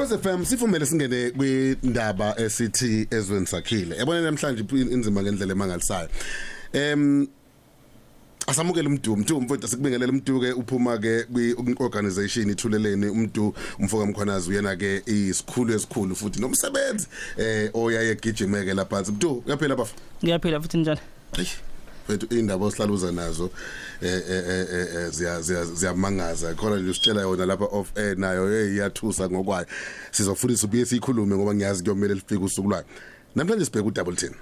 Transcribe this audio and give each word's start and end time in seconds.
Ukhoze 0.00 0.18
FM 0.18 0.44
sifumele 0.44 0.86
singene 0.86 1.30
kwindaba 1.30 2.34
esithi 2.40 3.06
ezweni 3.10 3.46
sakhile. 3.46 3.96
Yabona 3.96 4.20
namhlanje 4.20 4.64
inzima 4.72 5.22
ngendlela 5.22 5.52
emangalisayo. 5.52 6.08
Em 6.72 7.28
asamukele 8.46 8.88
umdu 8.88 9.12
umdu 9.12 9.40
mfowethu 9.40 9.68
sikubingelela 9.68 10.12
umdu 10.12 10.40
ke 10.40 10.52
uphuma 10.52 10.98
ke 10.98 11.24
kwi 11.24 11.54
organization 11.78 12.50
ithuleleni 12.50 13.08
umdu 13.08 13.54
umfoka 13.78 14.06
mkhwanazi 14.06 14.50
uyena 14.50 14.76
ke 14.76 15.02
isikhulu 15.06 15.74
esikhulu 15.74 16.16
futhi 16.16 16.40
nomsebenzi 16.40 17.06
eh 17.36 17.70
oyaye 17.74 18.14
gijimeke 18.14 18.74
lapha 18.74 18.96
phansi 18.96 19.10
umdu 19.10 19.42
uyaphila 19.46 19.76
bafa 19.76 19.94
Ngiyaphila 20.24 20.60
futhi 20.60 20.78
njalo. 20.78 21.00
Mfethu 22.04 22.38
indaba 22.38 22.66
osihlaluza 22.66 23.12
nazo 23.12 23.50
eh 24.02 24.22
eh 24.30 24.66
eh 24.70 25.10
ziya 25.10 25.40
ziyamangaza 25.64 26.54
khona 26.54 26.76
nje 26.76 26.90
usitshela 26.90 27.20
yona 27.20 27.46
lapha 27.46 27.64
off 27.64 27.96
air 27.96 28.18
nayo 28.18 28.72
iyathusa 28.72 29.30
ngokwayo 29.30 29.66
sizofundisa 30.10 30.66
ubuye 30.66 30.84
sikhulume 30.86 31.36
ngoba 31.36 31.54
ngiyazi 31.54 31.82
kuyomela 31.82 32.14
lifike 32.14 32.44
usuku 32.44 32.68
lwayo 32.68 32.84
namhlanje 33.34 33.64
sibheka 33.64 33.88
udouble 33.88 34.14
10 34.14 34.32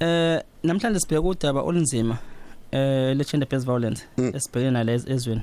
Eh 0.00 0.42
namhlanje 0.62 1.00
sibheka 1.00 1.28
udaba 1.28 1.60
olunzima 1.62 2.18
eh 2.72 3.16
le 3.16 3.24
gender 3.24 3.48
based 3.48 3.66
violence 3.66 4.02
esibhekene 4.16 4.70
nale 4.70 4.94
ezweni. 4.94 5.42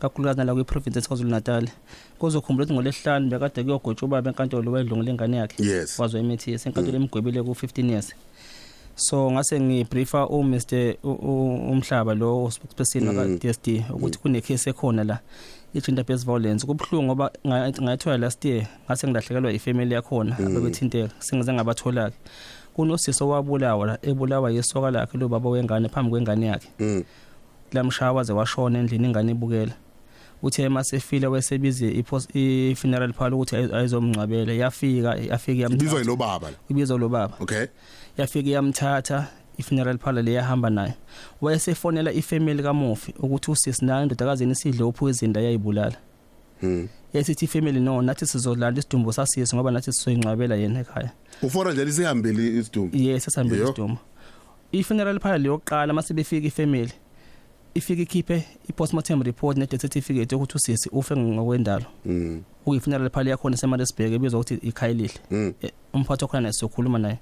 Kakhulukazi 0.00 0.38
nala 0.38 0.54
kwi 0.54 0.64
province 0.64 0.98
eSwazulu 0.98 1.30
Natal. 1.30 1.68
Kuzokhumbula 2.18 2.64
ukuthi 2.64 2.74
ngolesihlanu 2.74 3.30
bekade 3.30 3.62
kuyogotshwa 3.62 4.06
ubaba 4.06 4.30
enkantolo 4.30 4.72
wedlungu 4.72 5.02
lengane 5.02 5.36
yakhe. 5.36 5.86
Wazwe 5.98 6.20
imithi 6.20 6.52
esenkantolo 6.52 6.96
emgwebile 6.96 7.42
ku 7.42 7.50
15 7.50 7.90
years. 7.90 8.14
So 9.00 9.30
ngase 9.30 9.60
ngibriefa 9.60 10.26
u 10.28 10.44
Mr 10.44 10.94
umhlaba 11.72 12.14
lo 12.14 12.50
spokesperson 12.50 13.16
ka 13.16 13.24
DSD 13.24 13.84
ukuthi 13.94 14.18
kune 14.18 14.40
case 14.40 14.70
ekhona 14.70 15.04
la 15.04 15.18
i-gender 15.74 16.04
based 16.04 16.26
violence. 16.26 16.66
Kubhlungu 16.66 17.06
ngoba 17.06 17.30
ngayithola 17.46 18.18
last 18.18 18.44
year 18.44 18.66
ngase 18.84 19.06
ngilahlekelwa 19.06 19.52
ifamily 19.52 19.94
yakhona 19.94 20.36
ababethinteka 20.38 21.14
singaze 21.18 21.52
ngabathola 21.52 22.10
ke 22.10 22.16
kunosisi 22.74 23.24
owabulawa 23.24 23.86
la 23.86 23.98
ebulawa 24.02 24.50
yisoka 24.50 24.90
lakhe 24.90 25.18
lo 25.18 25.28
baba 25.28 25.50
wengane 25.50 25.88
phambi 25.88 26.10
kwengane 26.10 26.46
yakhe. 26.46 26.68
Mm. 26.78 27.04
Lamshaya 27.72 28.12
waze 28.12 28.32
washona 28.32 28.78
endlini 28.78 29.06
ingane 29.08 29.32
ibukela. 29.32 29.72
Uthe 30.42 30.68
masefile 30.68 31.26
wesebize 31.26 32.04
i 32.34 32.74
funeral 32.74 33.12
parlor 33.12 33.34
ukuthi 33.34 33.56
ayizomngcwabela. 33.56 34.52
Yafika 34.52 35.16
yafika 35.16 35.52
ibizwa 35.52 35.62
yamthatha. 35.62 35.98
Yilo 35.98 36.16
baba 36.16 36.50
la. 36.50 36.56
Ibizwa 36.68 36.98
lo 36.98 37.08
baba 37.08 37.34
okay. 37.40 37.66
Yafika 38.18 38.50
yamthatha 38.50 39.26
i-funeral 39.58 39.98
parlor 39.98 40.24
leyahamba 40.24 40.70
nayo. 40.70 40.92
Wayesefonela 41.40 42.12
ifamily 42.12 42.62
kaMofi 42.62 43.14
ukuthi 43.18 43.50
usisi 43.50 43.84
nayo 43.84 44.02
indodakazini 44.02 44.52
isidle 44.52 44.84
uphuzinda 44.84 45.40
yayibulala 45.40 45.96
mm 46.62 46.88
yesithi 47.12 47.44
ifamily 47.44 47.80
no 47.80 48.02
nathi 48.02 48.26
sizolanda 48.26 48.78
isidumbu 48.78 49.12
sasisi 49.12 49.56
ngoba 49.56 49.70
nathi 49.70 49.92
sizoyingcwabela 49.92 50.54
yena 50.56 50.80
ekhaya. 50.80 51.10
Ufora 51.42 51.72
nje 51.72 51.84
lisihambile 51.84 52.58
isidumbu? 52.58 52.96
Yes 52.96 53.24
sasihambile 53.24 53.60
Yo. 53.60 53.68
isidumbu. 53.68 53.98
I-funeral 54.72 55.20
parlor 55.20 55.40
leyokuqala 55.40 55.92
mase 55.92 56.14
befika 56.14 56.46
ifamily 56.46 56.92
ifika 57.74 58.02
ikhiphe 58.02 58.44
i-postmortem 58.68 59.22
report 59.22 59.58
ne-death 59.58 59.80
certificate 59.80 60.34
yokuthi 60.34 60.56
usisi 60.56 60.88
ufe 60.92 61.16
ngokwendalo. 61.16 61.84
Mm. 62.04 62.42
Uyi-funeral 62.66 63.10
parlor 63.10 63.30
yakhona 63.30 63.54
esemaritzburg 63.54 64.12
ebizwa 64.12 64.40
ukuthi 64.40 64.54
ikhayilihle 64.54 65.20
mm. 65.30 65.52
Eh, 65.62 65.70
umphathi 65.92 66.24
wakhona 66.24 66.40
naye 66.40 66.52
sizokhuluma 66.52 66.98
naye. 66.98 67.18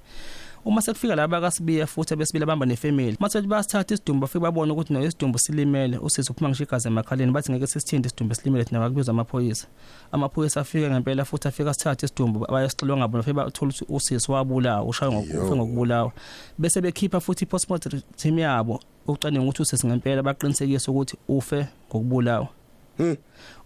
Uma 0.68 0.82
sekufika 0.82 1.16
laba 1.16 1.40
kaSibiya 1.40 1.86
futhi 1.86 2.14
abesibili 2.14 2.42
abamba 2.42 2.66
nefamily 2.66 3.16
mase 3.20 3.42
basithatha 3.42 3.94
isidumbu 3.94 4.20
bafike 4.20 4.38
babona 4.42 4.72
ukuthi 4.72 4.92
no 4.92 5.04
isidumbu 5.04 5.38
silimele. 5.38 5.98
Usisi 5.98 6.32
uphuma 6.32 6.48
ngisho 6.48 6.64
igazi 6.64 6.88
emakhaleni 6.88 7.32
bathi 7.32 7.52
ngeke 7.52 7.66
sisithinde 7.66 8.06
isidumbu 8.06 8.34
silimele 8.34 8.64
thina 8.64 8.80
bakubizwa 8.80 9.12
amaphoyisa. 9.12 9.66
Amaphoyisa 10.12 10.60
afike 10.60 10.90
ngempela 10.90 11.24
futhi 11.24 11.48
afika 11.48 11.74
sithatha 11.74 12.06
isidumbu 12.06 12.46
bayasixilwa 12.52 12.96
ngabo 12.96 13.18
bafike 13.18 13.32
bathola 13.32 13.72
ukuthi 13.72 13.84
usisi 13.88 14.32
wabulawa 14.32 14.84
ushaywa 14.84 15.14
Yo. 15.14 15.22
ngokufa 15.22 15.56
ngokubulawa. 15.56 16.12
Bese 16.58 16.80
bekhipha 16.80 17.20
futhi 17.20 17.44
i-postmortem 17.44 18.38
yabo 18.38 18.80
ukucwaninga 19.06 19.44
ukuthi 19.44 19.62
usisi 19.62 19.86
ngempela 19.86 20.22
baqinisekisa 20.22 20.90
ukuthi 20.90 21.16
ufe 21.28 21.66
ngokubulawa. 21.88 22.48
Hmm. 22.96 23.16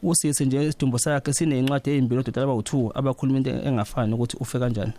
usisi 0.03 0.45
nje 0.45 0.67
isidumbu 0.67 0.99
sakhe 0.99 1.33
sineyincwadi 1.33 1.91
ezimbili 1.91 2.21
odokotela 2.21 2.47
abawu2 2.47 2.91
abakhuluma 2.95 3.39
into 3.39 3.51
engafani 3.51 4.15
ukuthi 4.15 4.37
ufe 4.41 4.59
kanjani. 4.59 4.93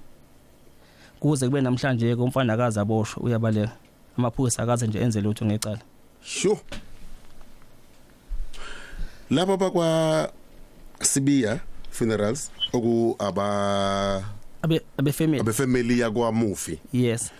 Kuze 1.24 1.48
kube 1.48 1.62
namhlanje 1.62 2.16
ke 2.16 2.22
umfana 2.22 2.54
akazi 2.54 2.80
aboshwe 2.80 3.24
uyabaleka 3.24 3.72
amaphoyisa 4.18 4.64
akaze 4.64 4.88
nje 4.88 5.00
enze 5.00 5.22
lutho 5.22 5.46
ngecala. 5.46 5.80
Sho 6.24 6.60
laba 9.30 9.58
bakwa 9.58 10.32
Sibiya 11.02 11.60
funerals 11.92 12.52
oku 12.74 13.16
aba 13.20 14.24
abe 14.62 14.82
abe 14.98 15.12
family. 15.12 15.40
abe 15.40 15.54
family 15.54 16.00
yakwa 16.00 16.32
Mufi. 16.32 16.80
Yes. 16.94 17.32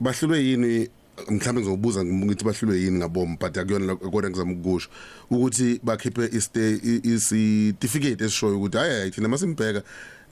Bahlulwe 0.00 0.44
yini? 0.44 0.88
Mhlawumbe 1.30 1.60
ngizobuza 1.60 2.04
ngithi 2.04 2.44
bahlulwe 2.44 2.80
yini 2.80 2.98
ngabomu 2.98 3.36
but 3.38 3.56
akuyona 3.58 3.86
lokho 3.86 4.10
kodwa 4.10 4.30
ngizama 4.30 4.52
ukukusho 4.52 4.88
ukuthi 5.30 5.80
bakhiphe 5.82 6.28
iste 6.32 6.80
certificate 7.18 8.24
esishoyo 8.24 8.56
ukuthi 8.56 8.76
hayi 8.78 8.90
hayi 8.90 9.10
thina 9.10 9.28
masimbheka. 9.28 9.82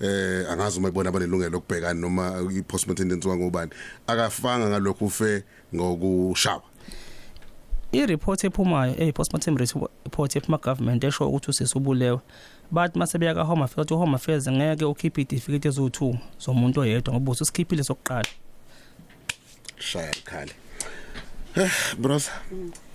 Eh 0.03 0.47
angazi 0.51 0.79
uma 0.79 0.89
ibona 0.89 1.09
abanelungelo 1.09 1.51
lokubhekana 1.51 2.01
noma 2.01 2.43
i-postmortem 2.51 3.09
ngobani. 3.09 3.71
Akafanga 4.07 4.69
ngalokho 4.69 5.05
ufe 5.05 5.45
ngokushaba. 5.75 6.63
I-report 7.93 8.45
ephumayo 8.45 8.95
eyi-postmortem 8.99 9.57
report 9.57 10.37
ephuma 10.37 10.59
government 10.59 11.05
esho 11.05 11.29
ukuthi 11.29 11.51
usisi 11.51 11.79
ubulewe 11.79 12.21
bathi 12.71 12.99
mase 12.99 13.19
beya 13.19 13.35
ka-home 13.35 13.63
affairs 13.65 13.91
u-home 13.91 14.15
affairs 14.15 14.49
ngeke 14.49 14.85
ukhiphe 14.85 15.21
itifiketi 15.23 15.69
eziwu-two 15.69 16.19
zomuntu 16.41 16.81
oyedwa 16.81 17.15
ngoba 17.15 17.33
ususikhiphile 17.33 17.84
sokuqala. 17.84 18.25
Shaya 19.79 20.11
ikhali 20.17 20.53
eh 21.57 21.71
bros 21.99 22.29
Eh, 22.29 22.33
be- 22.51 22.91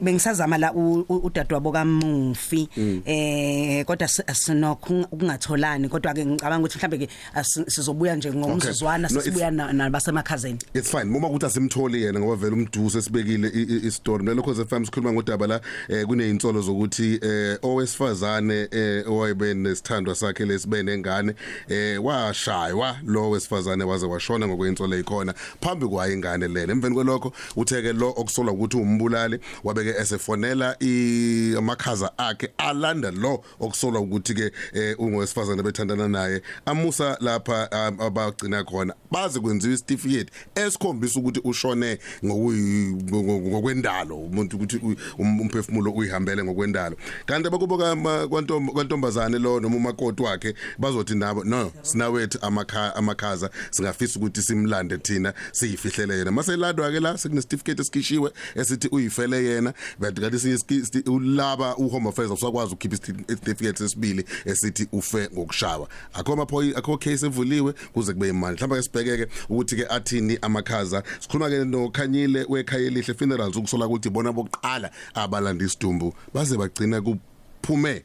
bengisazama 0.00 0.58
la 0.58 0.72
u- 0.72 1.04
u- 1.08 1.16
udadewabo 1.26 1.72
kaMufi 1.72 2.68
eh 3.06 3.84
kodwa 3.84 4.08
si- 4.08 4.22
asinokho 4.26 5.00
ukungatholani 5.12 5.88
kodwa 5.88 6.14
ke 6.14 6.26
ngicabanga 6.26 6.58
ukuthi 6.66 6.78
mhlambe 6.78 6.98
ke 6.98 7.08
asi- 7.34 7.64
sizobuya 7.70 8.16
nje 8.16 8.32
ngomzuzwana 8.32 9.08
No, 9.08 9.14
it's- 9.14 9.18
sisibuya 9.22 9.50
na- 9.50 9.72
nabasemakhazeni. 9.72 10.58
It's 10.74 10.90
fine. 10.90 11.16
Uma 11.16 11.28
ukuthi 11.28 11.46
asimtholi 11.46 12.02
yena 12.02 12.20
ngoba 12.20 12.36
vele 12.36 12.52
umduso 12.54 12.98
esibekile 12.98 13.48
i- 13.48 13.62
i- 13.62 13.86
i-story 13.86 14.24
nalokho 14.24 14.52
ze 14.54 14.64
FM 14.64 14.84
sikhuluma 14.84 15.12
ngodaba 15.12 15.46
la 15.46 15.60
eh 15.88 16.06
kunezinsolo 16.06 16.60
zokuthi 16.60 17.18
eh 17.22 17.58
owesifazane 17.62 18.68
eh 18.70 19.04
owayebe 19.10 19.54
nesithandwa 19.54 20.14
sakhe 20.14 20.44
lesibe 20.44 20.82
nengane 20.82 21.34
eh 21.68 22.04
washaywa. 22.04 22.96
Lo 23.04 23.30
wesifazane 23.30 23.84
waze 23.84 24.06
washona 24.06 24.46
ngokwezinsolo 24.48 24.94
ezikhona 24.94 25.34
phambi 25.60 25.86
kwayo 25.86 26.12
ingane 26.14 26.48
lena. 26.48 26.72
Emveni 26.72 26.94
kwelokho 26.94 27.32
utheke 27.56 27.92
lo 27.92 28.08
okusolwa 28.16 28.52
ukuthi 28.52 28.76
umbulali 28.76 29.38
wabeke 29.64 29.90
esefonela 30.00 30.76
i- 30.80 31.54
amakhaza 31.58 32.18
akhe 32.18 32.48
alanda 32.58 33.10
lo 33.10 33.44
okusolwa 33.60 34.00
ukuthi 34.00 34.34
ke 34.34 34.52
eh 34.72 34.94
ungowesifazane 35.00 35.62
bethandana 35.62 36.08
naye 36.08 36.42
amusa 36.66 37.16
lapha 37.20 37.68
um, 37.72 38.00
abagcina 38.00 38.64
khona. 38.64 38.94
Baze 39.10 39.40
kwenziwa 39.40 39.74
isitifiketi 39.74 40.32
esikhombisa 40.54 41.20
ukuthi 41.20 41.40
ushone 41.44 41.98
ngokuyi- 42.24 42.94
ngo- 43.04 43.40
ngokwendalo 43.48 44.16
umuntu 44.16 44.56
ukuthi 44.56 44.76
u- 44.76 44.96
um- 45.18 45.40
umphefumulo 45.40 45.90
uyihambele 45.90 46.44
ngokwendalo. 46.44 46.96
Kanti 47.26 47.48
abakubo 47.48 47.78
kama- 47.78 48.24
kwantom- 48.26 48.72
kwantombazane 48.72 49.38
lo 49.38 49.60
noma 49.60 49.76
umakoti 49.76 50.22
wakhe 50.22 50.54
bazothi 50.78 51.14
nabo 51.14 51.44
no 51.44 51.72
sinawethu 51.82 52.38
amakha 52.42 52.96
amakhaza 52.96 53.50
singafisa 53.70 54.18
ukuthi 54.18 54.42
simlande 54.42 54.98
thina 54.98 55.34
siyifihlele 55.52 56.18
yena. 56.18 56.30
Maselandwa 56.30 56.90
ke 56.90 57.00
la 57.00 57.18
sekunesitifiketi 57.18 57.80
esikhishiwe 57.82 58.30
esithi 58.54 58.88
uyifele 59.22 59.44
yena 59.44 59.74
but 59.98 60.20
kanti 60.20 60.38
sinye 60.38 60.54
iski- 60.54 60.84
sti- 60.84 61.10
ulaba 61.10 61.76
uhome 61.76 62.08
affairs 62.08 62.30
usakwazi 62.30 62.74
ukukhipha 62.74 62.96
isitifiketi 63.28 63.78
sesibili 63.78 64.24
esithi 64.44 64.88
ufe 64.92 65.28
ngokushawa 65.34 65.88
akho 66.14 66.36
maphoyi 66.36 66.74
akho 66.74 66.98
case 66.98 67.26
evuliwe 67.26 67.72
kuze 67.92 68.12
kube 68.12 68.28
imali 68.28 68.56
mhlawumbe 68.56 68.76
ke 68.76 68.82
sibhekeke 68.82 69.32
ukuthi 69.48 69.76
ke 69.76 69.86
athini 69.86 70.38
amakhaza. 70.42 71.02
Sikhuluma 71.20 71.50
ke 71.50 71.64
nokhanyile 71.64 72.46
wekhaya 72.48 72.86
elihle 72.86 73.14
funerals 73.14 73.56
ukusola 73.56 73.86
ukuthi 73.86 74.10
bona 74.10 74.32
bokuqala 74.32 74.90
abalanda 75.14 75.64
isidumbu 75.64 76.14
baze 76.34 76.56
bagcina 76.56 77.00
kuphume 77.00 78.02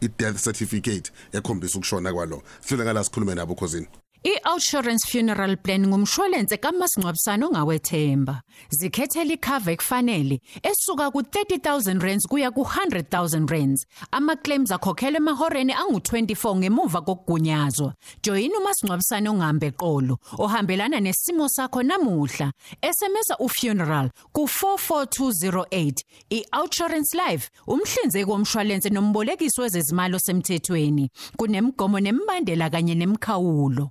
i-death 0.00 0.42
certificate 0.44 1.12
ekhombisa 1.32 1.78
ukushona 1.78 2.12
kwalo. 2.12 2.42
Sifile 2.60 2.84
ngala 2.84 3.04
sikhulume 3.04 3.34
nabo 3.34 3.54
khosini. 3.54 3.86
I-Outsurance 4.26 5.04
Funeral 5.06 5.56
Plan 5.56 5.86
ngumshwalense 5.86 6.56
kamasingcwabisane 6.56 7.44
ongawethemba. 7.44 8.42
Zikhethela 8.70 9.32
icover 9.32 9.72
ekufanele 9.72 10.40
esuka 10.62 11.06
ku30000 11.10 12.00
rands 12.02 12.26
kuya 12.26 12.50
ku100000 12.50 13.50
rands. 13.50 13.86
Ama 14.12 14.36
claims 14.36 14.70
akhokhelwa 14.70 15.16
emahoreni 15.16 15.72
angu24 15.72 16.56
ngemuva 16.56 17.00
kokugunyazwa. 17.00 17.94
Join 18.22 18.50
umasingcwabisane 18.56 19.28
ongahambe 19.28 19.66
eqolo 19.66 20.18
ohambelana 20.38 21.00
nesimo 21.00 21.48
sakho 21.48 21.82
namuhla. 21.82 22.52
SMS 22.82 23.30
ufuneral 23.38 24.10
ku44208. 24.34 25.94
I-Outsurance 26.30 27.14
Life 27.14 27.50
umhlinzeki 27.66 28.30
womshwalense 28.30 28.90
nombolekisi 28.90 29.60
wezezimali 29.60 30.14
osemthethweni. 30.14 31.10
Kunemgomo 31.36 32.00
nemibandela 32.00 32.70
kanye 32.70 32.94
nemkhawulo. 32.94 33.90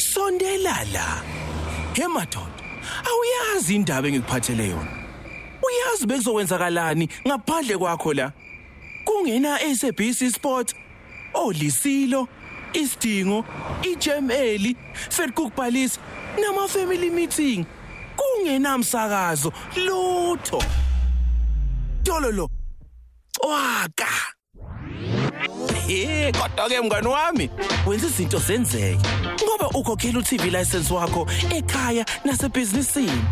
Sondela 0.00 0.84
la 0.92 1.22
hemadoda 1.94 2.64
awuyazi 3.04 3.74
indaba 3.74 4.08
engikuphathele 4.08 4.68
yona. 4.68 4.90
Uyazi 5.62 6.06
bekuzokwenzakalani 6.06 7.08
ngaphandle 7.26 7.78
kwakho 7.78 8.14
la? 8.14 8.32
Kungena 9.04 9.58
SABC 9.58 10.30
Sport 10.34 10.74
olisilo 11.34 12.28
isidingo 12.72 13.44
iJemeli 13.82 14.76
Fedcook 15.10 15.54
Palace 15.54 15.98
nama 16.40 16.68
family 16.68 17.10
meeting. 17.10 17.66
Kungenamsakazo 18.16 19.52
lutho. 19.76 20.62
Dololo 22.02 22.48
waka 23.48 24.06
Eh 25.88 26.32
kodwa 26.32 26.68
ke 26.68 26.80
mngani 26.80 27.06
wami 27.08 27.50
wenza 27.86 28.06
izinto 28.06 28.38
zenzeke. 28.38 28.98
Ngoba 29.60 29.78
ukhokhela 29.78 30.18
uTV 30.18 30.50
license 30.50 30.94
wakho 30.94 31.26
ekhaya 31.50 32.04
nasebhizinisini. 32.24 33.22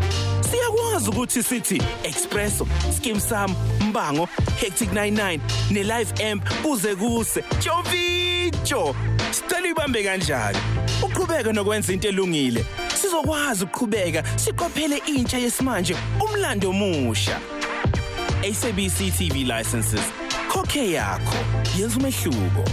Siyakwazi 0.51 1.09
ukuthi 1.09 1.43
sithi 1.43 1.81
Expresso 2.03 2.67
Skim 2.97 3.19
Sam 3.19 3.55
Mbango 3.89 4.29
Hectic 4.57 4.91
99 4.91 5.39
ne 5.71 5.83
Live 5.83 6.31
Amp 6.31 6.43
kuze 6.63 6.95
kuse. 6.95 7.43
Jovicho 7.59 8.95
Sicela 9.31 9.67
ibambe 9.67 10.03
kanjalo 10.03 10.59
uqhubeke 11.03 11.53
nokwenza 11.53 11.93
into 11.93 12.07
elungile. 12.07 12.65
Sizokwazi 12.95 13.63
ukuqhubeka 13.63 14.23
siqophele 14.35 14.97
intsha 15.07 15.37
yesimanje 15.37 15.95
umlando 16.21 16.69
omusha. 16.69 17.39
SABC 18.53 19.11
TV 19.17 19.43
licenses. 19.43 20.05
Khokhe 20.49 20.91
yakho. 20.91 21.37
Yenza 21.77 21.97
umehluko. 21.97 22.63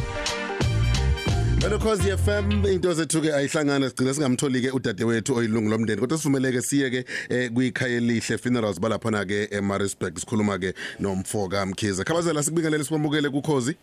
Hello 1.60 1.78
Khosi 1.78 2.10
FM 2.16 2.64
into 2.66 2.92
zethu 2.94 3.20
ke 3.22 3.32
ayihlangana 3.34 3.88
sigcina 3.88 4.14
singamtholi 4.14 4.60
ke 4.62 4.70
udadewethu 4.72 5.34
oyilungu 5.36 5.70
lomndeni 5.70 6.00
kodwa 6.00 6.18
sivumeleke 6.18 6.62
siye 6.62 6.90
ke 6.90 7.04
eh, 7.28 7.50
kwikhaya 7.52 7.96
elihle 7.96 8.38
funerals 8.38 8.80
balaphana 8.80 9.24
ke 9.24 9.48
eMaritzburg 9.50 10.18
sikhuluma 10.18 10.58
ke 10.58 10.74
nomfoka 11.00 11.66
Mkhize. 11.66 12.04
Khabazela 12.04 12.42
sikubingelele 12.42 12.84
sibamukele 12.84 13.30
kukhozi? 13.30 13.76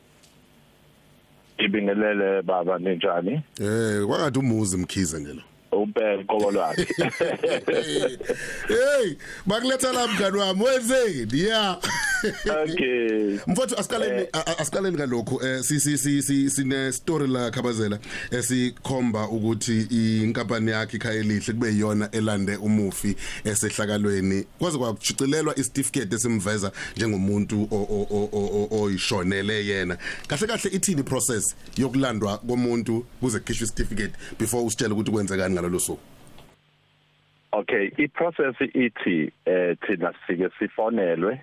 Ibingelele 1.58 2.42
baba 2.42 2.80
ninjani? 2.80 3.42
Eh 3.62 4.06
kwakade 4.08 4.40
umuzi 4.40 4.78
Mkhize 4.78 5.22
ngelo 5.22 5.42
ubheke 5.76 6.24
qobo 6.24 6.52
lwakhe 6.52 6.88
hey 8.68 9.16
bakuletha 9.46 9.94
la 9.94 10.08
mngani 10.08 10.38
wami 10.38 10.64
wenzeni 10.64 11.40
yeah 11.40 11.78
okay 12.64 13.38
mfowethu 13.48 13.78
asikaleni 13.78 14.28
a- 14.34 14.46
a- 14.46 14.58
asikaleni 14.60 14.98
kalokho 14.98 15.48
eh 15.48 15.64
si 15.64 15.80
si 15.80 15.98
si 15.98 16.22
si 16.24 16.50
sine 16.50 16.92
story 16.92 17.28
la 17.28 17.52
khabazela 17.52 18.00
esikhomba 18.32 19.28
ukuthi 19.28 19.82
inkampani 20.24 20.72
yakhe 20.72 20.98
ikhaya 20.98 21.20
elihle 21.20 21.54
kube 21.54 21.68
yiyona 21.70 22.12
elande 22.12 22.56
umufi 22.56 23.16
esehlakalweni. 23.44 24.46
Kwaze 24.60 24.78
kwakuchicilelwa 24.78 25.60
icertificate 25.60 26.16
esimveza 26.16 26.72
njengomuntu 26.98 27.68
oyishonele 28.72 29.66
yena. 29.66 29.98
Kahle 30.28 30.48
kahle 30.48 30.70
ithini 30.74 31.04
process 31.04 31.56
yokulandwa 31.78 32.38
komuntu 32.38 33.06
kuze 33.20 33.40
kukhishwe 33.40 33.66
icertificate 33.66 34.14
before 34.40 34.66
usitshele 34.66 34.94
ukuthi 34.94 35.12
kwenzekani 35.12 35.56
ngalolu 35.64 35.80
suku 35.80 36.02
okay 37.52 37.92
iprocess 37.98 38.56
ithi 38.62 39.32
eh 39.46 39.78
thina 39.88 40.14
sike 40.28 40.50
sifonelwe 40.60 41.42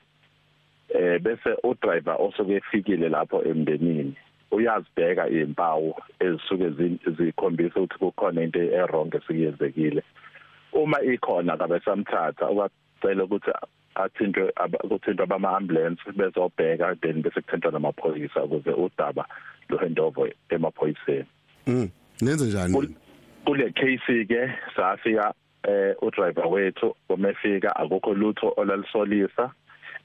eh 0.94 1.18
bese 1.22 1.56
udriver 1.64 2.16
osuke 2.18 2.54
efikile 2.54 3.08
lapho 3.08 3.42
emndenini 3.44 4.14
uyazibheka 4.50 5.28
izimpawu 5.28 5.94
ezisuke 6.20 6.70
zi- 6.70 7.00
zikhombisa 7.18 7.80
ukuthi 7.80 7.98
kukhona 7.98 8.42
into 8.42 8.58
errong 8.58 9.14
esikuyenzekile. 9.14 10.02
Uma 10.72 11.00
ikhona 11.02 11.56
kabe 11.56 11.80
samthatha 11.84 12.50
ukwacela 12.50 13.24
ukuthi 13.24 13.50
athintwe 13.94 14.52
aba- 14.56 14.78
kuthintwa 14.78 15.26
bama 15.26 15.56
ambulance 15.56 16.02
bezobheka 16.16 16.94
then 17.00 17.22
bese 17.22 17.40
kuthintwa 17.40 17.72
namaphoyisa 17.72 18.42
ukuze 18.44 18.70
udaba 18.70 19.24
lo 19.68 19.78
handover 19.78 20.32
emaphoyiseni. 20.48 21.26
Mm 21.66 21.88
nenze 22.20 22.44
njani? 22.44 22.96
Kule 23.44 23.72
case 23.72 24.24
ke 24.24 24.50
safika 24.76 25.34
eh 25.68 25.94
udriver 26.02 26.46
wethu 26.48 26.96
umefika 27.08 27.76
akukho 27.76 28.14
lutho 28.14 28.54
olalisolisa. 28.56 29.50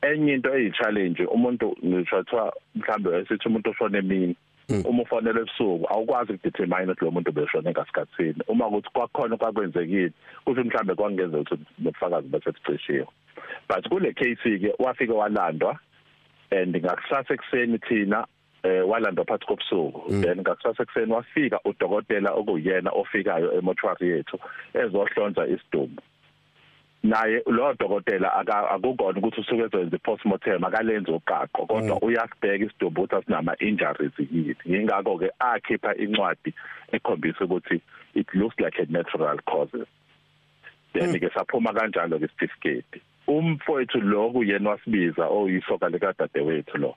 Enye 0.01 0.33
into 0.33 0.53
eyi 0.55 0.71
challenge 0.71 1.25
umuntu 1.25 1.75
ngishathiwa 1.85 2.53
mhlambe 2.75 3.17
esithi 3.17 3.47
umuntu 3.47 3.69
oshone 3.69 3.97
emini 3.97 4.35
uma 4.85 5.03
ufonela 5.03 5.39
ebusuku 5.39 5.85
awukwazi 5.89 6.33
ukudetermine 6.33 6.91
ukuthi 6.91 7.05
lo 7.05 7.11
muntu 7.11 7.31
beshone 7.31 7.71
ngasikhathini. 7.71 8.41
Uma 8.47 8.69
kuthi 8.69 8.89
kwakhona 8.93 9.37
kwakwenzekile 9.37 10.11
kusho 10.45 10.63
mhlambe 10.63 10.95
kwangeza 10.95 11.37
ukuthi 11.37 11.63
nobufakazi 11.79 12.27
bese 12.27 12.51
bucishiwe 12.51 13.07
but 13.69 13.89
kule 13.89 14.13
case 14.13 14.59
ke 14.59 14.73
wafika 14.79 15.13
walandwa 15.13 15.79
and 16.51 16.75
ngakusasa 16.77 17.33
ekseni 17.33 17.79
thina 17.79 18.27
eh 18.65 18.81
walandwa 18.89 19.25
phakathi 19.25 19.45
kobusuku. 19.45 20.21
Then 20.21 20.41
ngakusasa 20.41 20.83
ekseni 20.83 21.13
wafika 21.13 21.59
udokotela 21.65 22.31
okuyena 22.31 22.91
ofikayo 22.91 23.53
emotuary 23.57 24.09
yethu 24.09 24.37
ezohlonza 24.73 25.47
isidumbu 25.47 26.01
naye 27.03 27.43
lo 27.45 27.73
dokotela 27.73 28.33
akukona 28.33 29.19
ukuthi 29.19 29.41
usuke 29.41 29.63
ezoyenza 29.63 29.97
postmortem 29.97 30.63
akalenzi 30.63 31.11
uqaqo 31.11 31.65
kodwa 31.67 32.01
uyasibheka 32.01 32.65
isidumbu 32.65 33.01
ukuthi 33.01 33.15
asinama 33.15 33.55
injuries 33.59 34.17
yini. 34.19 34.55
Ingakho 34.65 35.17
ke 35.17 35.29
akhipha 35.39 35.95
incwadi 35.95 36.53
ekhombisa 36.91 37.45
ukuthi 37.45 37.81
it 38.15 38.27
looks 38.33 38.59
like 38.59 38.79
a 38.79 38.85
natural 38.91 39.37
causes. 39.45 39.87
Then 40.93 41.13
ke 41.19 41.29
saphuma 41.29 41.73
kanjalo 41.73 42.19
ke 42.19 42.27
certificate 42.39 43.01
umfowethu 43.27 44.01
lo 44.01 44.29
kuyena 44.29 44.69
wasibiza 44.69 45.27
oyisoka 45.27 45.89
likadadewethu 45.89 46.77
lo. 46.77 46.95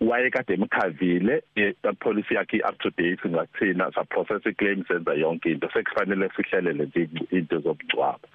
Wayekade 0.00 0.54
emkhavile 0.54 1.42
ipolicy 1.56 2.34
yakhe 2.34 2.60
up 2.68 2.78
to 2.78 2.90
date 2.90 3.28
ngathina 3.28 3.92
sa 3.94 4.04
process 4.04 4.42
claim 4.56 4.84
senza 4.88 5.14
yonke 5.14 5.50
into. 5.50 5.68
Sekufanele 5.68 6.30
sihlele 6.36 6.72
lezi 6.72 7.08
into 7.30 7.60
zobungcwabo 7.60 8.28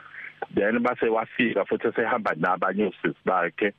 then 0.55 0.79
base 0.83 1.07
wafika 1.09 1.65
futhi 1.65 1.91
sehamba 1.95 2.35
nabanye 2.35 2.83
osisi 2.83 3.19
bakhe 3.25 3.73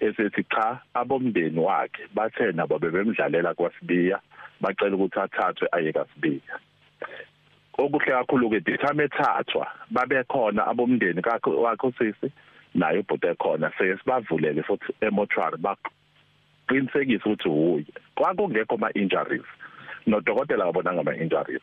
esethi 0.00 0.44
cha 0.44 0.80
abomndeni 0.94 1.58
wakhe 1.58 2.02
bathe 2.14 2.52
nabo 2.52 2.78
bebemdlalela 2.78 3.54
kwasibiya 3.54 4.20
bacela 4.60 4.96
ukuthi 4.96 5.20
athathwe 5.20 5.68
aye 5.72 5.92
kasibiya 5.92 6.58
okuhle 7.78 8.12
kakhulu 8.12 8.50
ke 8.50 8.60
dithame 8.60 9.04
ethathwa 9.04 9.66
babe 9.90 10.24
khona 10.24 10.66
abomndeni 10.66 11.22
kakho 11.22 11.62
wakhe 11.62 11.86
usisi 11.86 12.32
naye 12.74 12.98
ubhuti 12.98 13.26
ekhona 13.26 13.72
sesibavulele 13.78 14.62
futhi 14.62 14.92
emotuary 15.00 15.58
baqinisekisa 16.70 17.30
ukuthi 17.30 17.48
uye 17.48 17.84
kwakungekho 18.14 18.74
ama 18.74 18.92
injuries 18.92 19.42
nodokotela 20.06 20.66
wabona 20.66 20.90
ama 20.90 21.16
injuries 21.16 21.62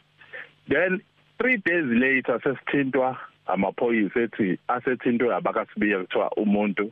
then 0.70 1.02
3 1.40 1.58
days 1.66 1.86
later 1.86 2.40
sesithintwa 2.44 3.18
amaphoyisa 3.46 4.20
ethi 4.20 4.60
asethintwe 4.68 5.36
abakasibiya 5.36 6.00
kuthiwa 6.00 6.32
umuntu 6.32 6.92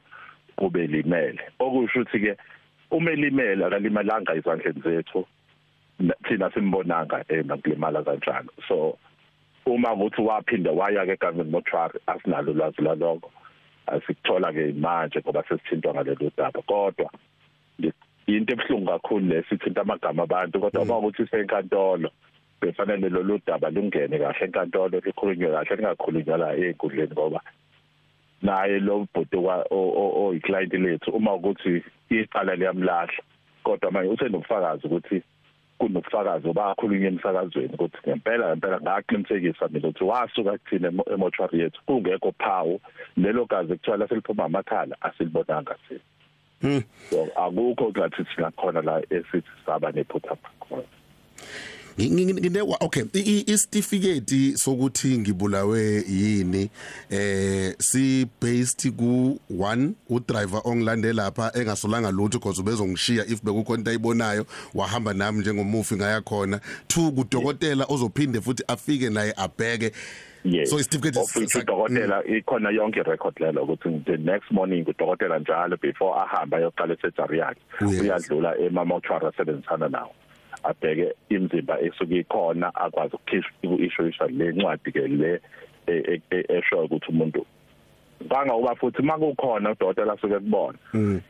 kube 0.55 0.87
limele 0.87 1.41
okusho 1.59 2.01
ukuthi 2.01 2.19
ke 2.19 2.37
uma 2.91 3.11
elimele 3.11 3.65
akalimalanga 3.65 4.35
izandleni 4.35 4.81
zethu 4.81 5.27
na- 5.99 6.15
thina 6.27 6.51
simbonanga 6.51 7.25
emakulimala 7.27 8.03
kanjalo. 8.03 8.51
So 8.67 8.97
uma 9.65 9.93
ukuthi 9.93 10.21
waphinda 10.21 10.71
waya 10.71 11.05
ke 11.05 11.19
government 11.19 11.51
mortuary 11.51 11.99
asinalo 12.07 12.53
lwazi 12.53 12.81
laloko 12.81 13.31
asikuthola 13.87 14.53
ke 14.53 14.73
manje 14.73 15.19
ngoba 15.19 15.43
sesithintwa 15.43 15.93
ngalelo 15.93 16.31
daba 16.37 16.61
kodwa 16.61 17.11
into 18.27 18.53
ebhlungu 18.53 18.85
kakhulu 18.85 19.25
lesithinta 19.27 19.81
amagama 19.81 20.23
abantu 20.23 20.59
kodwa 20.59 20.81
uma 20.81 20.97
ukuthi 20.97 21.27
senkantolo 21.27 22.09
befanele 22.61 23.09
lolu 23.09 23.39
daba 23.45 23.69
lungene 23.69 24.17
kahle 24.19 24.45
enkantolo 24.45 24.99
likhulunywe 25.05 25.51
kahle 25.51 25.75
lingakhulunywa 25.75 26.37
la 26.37 26.55
einkundleni 26.55 27.13
ngoba 27.13 27.41
naye 28.41 28.79
lo 28.79 29.07
bhuti 29.13 29.37
oyiclient 29.37 30.73
lethu 30.73 31.11
uma 31.11 31.33
ukuthi 31.33 31.83
iqala 32.09 32.55
liyamlahla 32.55 33.23
kodwa 33.63 33.91
manje 33.91 34.09
usenobufakazi 34.09 34.87
ukuthi 34.87 35.21
kunobufakazi 35.77 36.47
obakhulunywa 36.49 37.07
emsakazweni 37.07 37.73
ukuthi 37.73 37.97
ngempela 38.07 38.49
ngempela 38.49 38.81
ngaqinisekisa 38.81 39.67
mina 39.67 39.87
ukuthi 39.87 40.03
wasuka 40.03 40.57
kuthina 40.57 40.87
emo- 40.87 41.09
emotuary 41.13 41.59
yethu 41.59 41.81
kungekho 41.85 42.31
phawu 42.39 42.81
lelo 43.17 43.45
gazi 43.45 43.75
kuthiwa 43.77 44.07
seliphuma 44.07 44.45
amakhala 44.45 44.95
asilibonanga 45.01 45.75
thina 45.87 46.14
Hmm. 46.61 46.81
so 47.09 47.27
akukho 47.35 47.89
ngathi 47.89 48.25
singakhona 48.35 48.81
la 48.81 49.01
esithi 49.09 49.49
saba 49.65 49.91
nephutha 49.91 50.35
khona. 50.59 50.83
Nginewa 51.99 52.77
okay. 52.81 53.03
Isitifiketi 53.45 54.57
sokuthi 54.57 55.17
ngibulawe 55.17 56.03
yini 56.09 56.69
eh 57.09 57.73
si 57.79 58.27
based 58.41 58.91
ku 58.97 59.39
1 59.49 59.91
u 60.09 60.19
driver 60.19 60.61
ongilandela 60.65 61.23
lapha 61.23 61.51
engasolanga 61.55 62.11
lutho 62.11 62.39
because 62.39 62.59
ubezongishiya 62.59 63.25
if 63.27 63.41
bekukhona 63.41 63.77
into 63.79 63.91
ayibonayo 63.91 64.45
wahamba 64.73 65.13
nami 65.13 65.39
njengomufi 65.39 65.95
ngaya 65.95 66.21
khona. 66.21 66.59
2 66.87 67.11
kudokotela 67.11 67.85
ozophinde 67.85 68.41
futhi 68.41 68.63
afike 68.67 69.09
naye 69.09 69.33
abheke 69.37 69.91
yes 70.45 70.69
so 70.69 70.79
isitifiketi 70.79 71.19
ofisa 71.19 71.59
udokotela 71.59 72.23
ikhona 72.23 72.69
yonke 72.69 73.03
record 73.03 73.39
lelo 73.39 73.63
ukuthi 73.63 73.89
the 74.05 74.17
next 74.17 74.51
morning 74.51 74.87
udokotela 74.87 75.39
njalo 75.39 75.77
before 75.77 76.19
ahamba 76.21 76.57
ayoqala 76.57 76.93
isurgery 76.93 77.39
yakhe 77.39 77.61
uyadlula 78.01 78.57
emamotuary 78.57 79.27
asebenzisana 79.27 79.89
nawo 79.89 80.11
abheke 80.63 81.13
imizimba 81.29 81.81
esuke 81.81 82.15
ikhona 82.19 82.75
akwazi 82.75 83.15
ukukhishwa 83.15 83.51
uku-issueisha 83.63 84.27
le 84.27 84.51
ncwadi 84.51 84.91
ke 84.91 85.07
le 85.07 85.41
e- 85.87 86.03
e- 86.13 86.21
e- 86.31 86.45
eshoyo 86.57 86.85
ukuthi 86.85 87.09
umuntu 87.09 87.45
banga 88.29 88.55
uba 88.55 88.75
futhi 88.75 89.01
makukhona 89.01 89.71
udokotela 89.71 90.13
asuke 90.13 90.39
kubona 90.39 90.77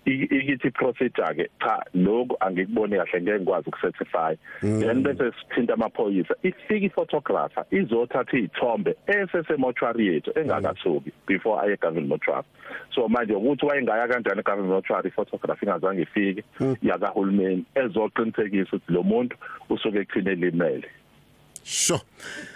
I- 0.06 0.28
ikithi 0.32 0.72
procedure 0.72 1.34
ke 1.36 1.50
cha 1.60 1.84
lokho 1.94 2.38
angikuboni 2.40 2.98
kahle 2.98 3.22
ngeke 3.22 3.40
ngikwazi 3.40 3.70
ukucertify. 3.70 4.36
Then 4.62 5.04
bese 5.04 5.32
sithinta 5.40 5.74
amaphoyisa 5.74 6.36
ifika 6.44 6.86
iphotographer 6.86 7.66
izothatha 7.72 8.38
izithombe 8.38 8.96
esesemotuary 9.08 10.08
yethu 10.08 10.32
engakasuki 10.40 11.12
before 11.28 11.62
aye 11.62 11.76
government 11.78 12.10
motuary 12.10 12.46
so 12.96 13.08
manje 13.08 13.34
ukuthi 13.34 13.66
wayengaya 13.66 14.08
kanjani 14.08 14.42
government 14.44 14.74
motuary 14.74 15.12
photographer 15.12 15.66
ingazange 15.68 16.02
ifike 16.02 16.44
yakahulumeni 16.82 17.66
ezoqinisekisa 17.76 18.76
ukuthi 18.76 18.94
lo 18.94 19.04
muntu 19.04 19.38
usuke 19.70 20.00
ekuthini 20.00 20.30
elimele. 20.32 20.88
Sure. 21.66 22.02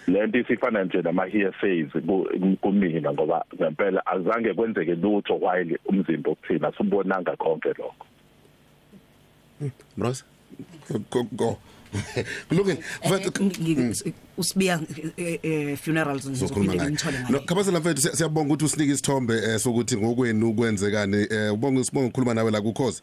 Lento 0.07 0.37
isifana 0.39 0.83
nje 0.83 1.01
nama 1.01 1.25
hearsays 1.25 1.89
ku- 2.05 2.57
kumina 2.61 3.11
ngoba 3.13 3.43
ngempela 3.55 4.05
azange 4.05 4.53
kwenzeke 4.53 4.95
lutho 4.95 5.35
while 5.41 5.77
umzimba 5.85 6.29
ukuthina. 6.31 6.71
Sibonanga 6.77 7.35
konke 7.35 7.69
lokho. 7.69 8.05
Bros 9.97 10.23
go 11.11 11.23
go. 11.31 11.57
Kulungile 12.49 12.77
mfethu 13.05 14.13
usibiya 14.37 14.79
eh, 15.17 15.39
eh, 15.43 15.77
funerals 15.77 16.23
sokhuluma 16.23 16.73
ngizophinde 16.73 16.75
ngayo. 16.77 16.83
ngimthole 16.89 17.17
no 17.19 17.29
ngayo 17.29 17.45
khabazela 17.45 17.79
mfethu 17.79 18.01
siya- 18.01 18.15
siyabonga 18.15 18.47
ukuthi 18.53 18.65
usinike 18.65 18.91
isithombe 18.93 19.33
eh, 19.33 19.59
sokuthi 19.59 19.97
ngokwenu 19.97 20.53
kwenzekani. 20.53 21.27
Eh, 21.29 21.53
ubonga 21.53 21.83
sibonga 21.83 22.07
ukukhuluma 22.07 22.33
nawe 22.33 22.51
la 22.51 22.61
kukhoza. 22.61 23.01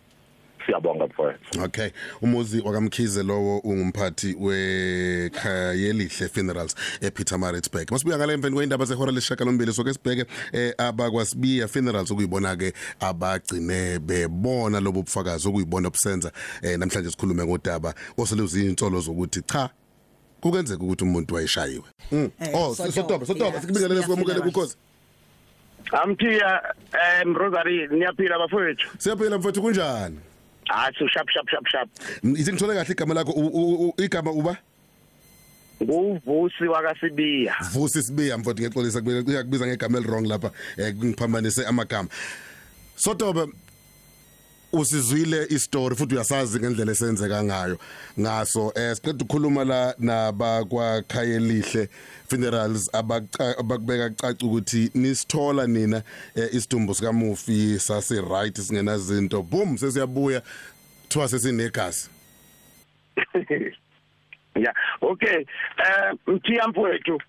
Siyabonga 0.66 1.06
mfowethu. 1.06 1.62
Okay. 1.64 1.88
Umuzi 2.22 2.60
wakamkhize 2.60 3.22
lowo 3.22 3.58
ungumphathi 3.58 4.36
wekhayelihle 4.40 6.28
funerals 6.28 6.74
ePietermaritzburg 7.00 7.90
masibuya 7.90 8.18
ngale 8.18 8.32
emveni 8.32 8.54
kweindaba 8.56 8.84
zehora 8.84 9.12
leshaka 9.12 9.44
lombili 9.44 9.72
soke 9.72 9.92
sibheke 9.92 10.24
eh, 10.52 10.74
abakwasibiya 10.78 11.68
funerals 11.68 12.10
ukuyibona 12.10 12.56
ke 12.56 12.72
abagcine 13.00 13.98
bebona 13.98 14.80
lobo 14.80 15.02
bufakazi 15.02 15.48
okuyibona 15.48 15.88
obusenza 15.88 16.32
eh, 16.62 16.78
namhlanje 16.78 17.10
sikhulume 17.10 17.44
ngodaba 17.44 17.94
oseluzi 18.18 18.66
insolo 18.66 19.00
zokuthi 19.00 19.42
cha 19.42 19.70
kukenzeka 20.40 20.82
ukuthi 20.84 21.04
umuntu 21.04 21.34
wayeshayiwe. 21.34 21.84
Mm. 22.12 22.30
Eh, 22.40 22.50
oh 22.54 22.74
Sotoba, 22.74 22.92
sotoba 22.92 23.26
sotoba 23.26 23.46
yeah, 23.46 23.60
sikubingelele 23.60 24.00
Sibiya 24.00 24.02
sikwamukele 24.02 24.34
Funerals. 24.38 24.54
kukhozi. 24.54 24.76
Amthiya 25.92 26.74
um 27.24 27.34
rosary 27.36 27.88
niyaphila 27.88 28.38
bafowethu. 28.38 28.86
Siyaphila 28.98 29.38
mfethu 29.38 29.62
kunjani? 29.62 30.18
Hayi 30.68 30.94
so 30.98 31.06
shap 31.08 31.28
shap 31.30 31.48
shap 31.48 31.66
shap 31.72 31.88
ithi 32.22 32.52
ngithole 32.52 32.74
kahle 32.74 32.92
igama 32.92 33.14
lakho 33.14 33.32
u- 33.32 33.52
u- 33.60 33.88
u- 33.88 34.02
igama 34.02 34.30
uba? 34.30 34.56
Nguvusi 35.82 36.64
wakasibiya. 36.64 37.54
Vusi 37.72 38.02
sibiya 38.02 38.38
mfowethu 38.38 38.62
ngexolisa 38.62 39.00
kuyakubiza 39.02 39.66
ngegama 39.66 39.98
elirong 39.98 40.26
lapha 40.26 40.50
eh, 40.76 40.94
ngiphambanise 40.94 41.66
amagama. 41.66 42.08
Sotobe 42.96 43.46
usizwile 44.72 45.46
istory 45.50 45.96
futhi 45.96 46.14
uyasazi 46.14 46.58
ngendlela 46.58 46.92
esenzeka 46.92 47.44
ngayo. 47.44 47.78
Ngaso 48.20 48.72
eh 48.74 48.94
siqeda 48.96 49.24
ukukhuluma 49.24 49.64
la 49.64 49.94
nabakwa 49.98 51.02
Khayelihle 51.02 51.88
funerals 52.28 52.90
abakubeka 52.94 54.10
caca 54.10 54.46
ukuthi 54.46 54.90
nisithola 54.94 55.66
nina 55.66 56.02
eh, 56.34 56.48
isidumbu 56.54 56.94
sika 56.94 57.12
Mufi 57.12 57.78
sase 57.78 58.20
right 58.20 58.56
singena 58.60 58.98
zinto 58.98 59.42
boom 59.42 59.78
sesiyabuya 59.78 60.42
kuthiwa 61.02 61.28
sesinegazi. 61.28 62.10
Ya 64.56 64.74
okay 65.00 65.44
eh 65.78 66.14
mthiya 66.26 66.68
mfowethu 66.68 67.20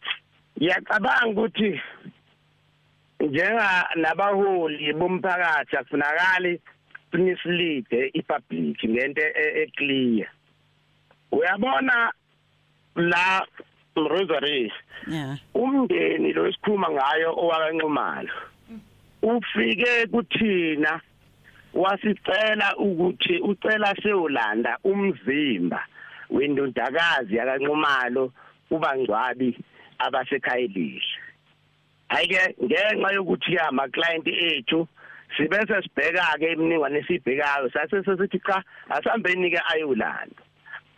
ngiyacabanga 0.58 1.42
ukuthi 1.42 1.82
njenga 3.20 3.90
nabaholi 3.96 4.94
bomphakathi 4.94 5.78
akufunakali 5.78 6.62
sinislead 7.12 7.86
ipublic 8.14 8.78
ngento 8.84 9.22
e- 9.22 9.68
e 9.68 10.28
uyabona 11.32 12.12
la 12.96 13.46
Rosary? 13.96 14.72
Yeah 15.08 15.38
umndeni 15.54 16.34
lo 16.34 16.48
esikhuluma 16.48 16.90
ngayo 16.90 17.30
owakanxumalo 17.38 18.34
ufike 19.22 20.08
kuthina 20.12 21.02
wasicela 21.74 22.76
ukuthi 22.78 23.40
ucela 23.40 23.96
seyolanda 24.02 24.78
umzimba 24.84 25.86
wendodakazi 26.30 27.36
yakanxumalo 27.36 28.34
ubangcwabi 28.72 29.58
abasekhayelihle 30.00 31.02
ayike 32.10 32.56
ngenxa 32.64 33.14
yokuthi 33.14 33.58
ama 33.58 33.88
client 33.88 34.28
ethu 34.28 34.88
sibese 35.36 35.82
sibheka 35.84 36.38
ke 36.40 36.54
imniningwane 36.54 37.00
esibhekayo 37.04 37.70
sase 37.74 38.04
sesithi 38.04 38.40
cha 38.40 38.64
asambeni 38.90 39.52
ke 39.52 39.60
ayolanda. 39.74 40.42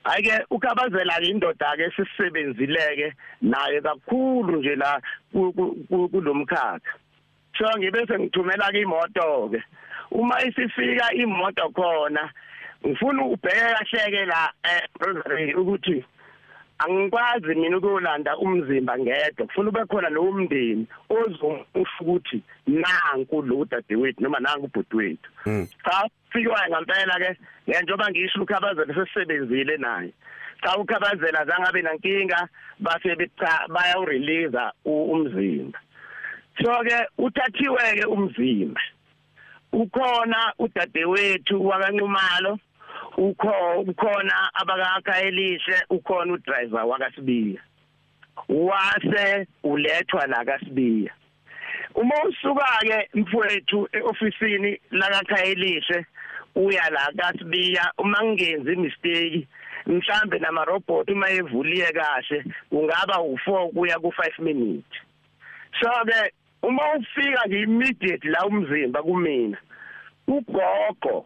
Ayike 0.05 0.45
ukabazela 0.51 1.19
ke 1.19 1.27
indoda 1.27 1.75
ke 1.77 1.91
sisebenzileke 1.95 3.13
naye 3.41 3.81
kakhulu 3.81 4.59
nje 4.59 4.75
la 4.75 5.01
ku- 5.31 5.53
ku- 5.53 5.75
ku- 5.89 6.09
kulomkhakha 6.09 6.79
so 7.57 7.65
ngibese 7.77 8.15
ngithumela 8.19 8.71
ke 8.71 8.81
imoto 8.81 9.49
ke 9.51 9.59
uma 10.11 10.39
isifika 10.41 11.11
imoto 11.13 11.69
khona 11.75 12.31
ngifuna 12.85 13.23
ubheke 13.25 13.75
kahle 13.75 14.11
ke 14.11 14.25
la 14.25 14.51
eh 14.63 15.55
ukuthi 15.57 16.03
angikwazi 16.79 17.55
mina 17.55 17.77
ukuyolanda 17.77 18.37
umzimba 18.37 18.99
ngedwa 18.99 19.47
kufuna 19.47 19.69
ube 19.69 19.85
khona 19.85 20.09
lo 20.09 20.21
umndeni 20.21 20.87
ozongisho 21.09 21.99
ukuthi 22.01 22.41
nanku 22.67 23.41
lo 23.41 23.65
dadewethu 23.65 24.23
noma 24.23 24.39
nanku 24.39 24.65
ubhuti 24.65 24.95
wethu 24.95 25.29
cha 25.83 26.09
fikwayo 26.31 26.69
ngempela 26.69 27.19
ke 27.19 27.37
njengoba 27.67 28.09
ngisho 28.09 28.41
ukhabazela 28.41 28.93
sesebenzile 28.93 29.77
naye. 29.77 30.13
Cha 30.63 30.77
ukhabazela 30.77 31.45
zangabe 31.45 31.81
nankinga 31.81 32.47
base 32.79 33.15
becha 33.15 33.67
bayawurelease 33.69 34.71
umzimba. 34.85 35.79
So 36.61 36.71
ke 36.83 36.97
uthathiwe 37.17 37.95
ke 37.95 38.05
umzimba. 38.05 38.81
Ukhona 39.73 40.53
udadewethu 40.59 41.67
wakanxumalo 41.67 42.59
ukho 43.19 43.79
ukhona 43.87 44.49
abakakhayelishe 44.53 45.75
ukhona 45.89 46.33
udriver 46.33 46.85
wakasibiya 46.85 47.61
wase 48.49 49.47
ulethwa 49.63 50.27
la 50.27 50.45
kaSibiya 50.45 51.13
uma 51.95 52.15
usuka 52.29 52.65
ke 52.81 53.09
mfowethu 53.13 53.89
eofisini 53.91 54.81
la 54.91 55.09
kakhayelishe 55.09 56.05
uya 56.55 56.89
la 56.89 57.11
kaSibiya 57.17 57.91
uma 57.97 58.23
ngenzi 58.23 58.75
mistake 58.75 59.47
mhlambe 59.85 60.39
nama 60.39 60.65
robot 60.65 61.11
uma 61.11 61.29
evuliye 61.29 61.91
kahle 61.91 62.45
kungaba 62.69 63.15
u4 63.15 63.73
kuya 63.73 63.95
ku5 63.95 64.43
minutes. 64.43 65.01
So 65.81 65.89
ke 66.05 66.33
uma 66.63 66.83
ufika 66.97 67.47
nje 67.47 67.61
immediate 67.61 68.27
la 68.27 68.45
umzimba 68.45 69.03
kumina 69.03 69.57
ugogo 70.27 71.25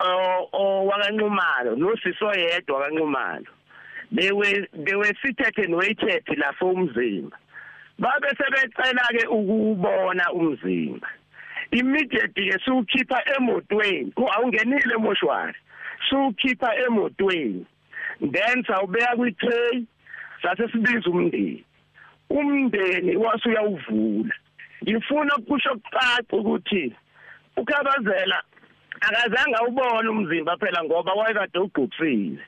o 0.00 0.48
owakanxumalo 0.52 1.76
nosiso 1.76 2.32
yedwa 2.34 2.80
kanxumalo 2.82 3.50
they 4.12 4.32
were 4.32 4.66
they 4.72 4.94
were 4.94 5.12
seated 5.22 5.54
and 5.58 5.76
waited 5.76 6.24
lapho 6.26 6.74
umzimba. 6.74 7.36
Babe 7.98 8.30
sebecela 8.34 9.06
ke 9.12 9.26
ukubona 9.28 10.24
umzimba. 10.34 11.06
Immediately 11.70 12.50
ke 12.50 12.58
siwukhipha 12.64 13.22
emotweni. 13.36 14.12
Awungenile 14.16 14.94
emoshwari 14.94 15.54
siwukhipha 16.08 16.74
emotweni. 16.86 17.66
Then 18.20 18.64
sawubeka 18.64 19.16
kwi-tray 19.16 19.86
sase 20.42 20.68
sibiza 20.72 21.10
umndeni. 21.10 21.64
Umndeni 22.30 23.16
wasuyawuvula. 23.16 24.34
Ngifuna 24.82 25.36
ukusho 25.36 25.70
kucaca 25.70 26.36
ukuthi 26.36 26.94
ukhabazela 27.56 28.42
akazange 29.00 29.56
awubone 29.56 30.08
umzimba 30.08 30.56
phela 30.56 30.84
ngoba 30.84 31.12
wayekade 31.12 31.58
ugqoksile 31.58 32.38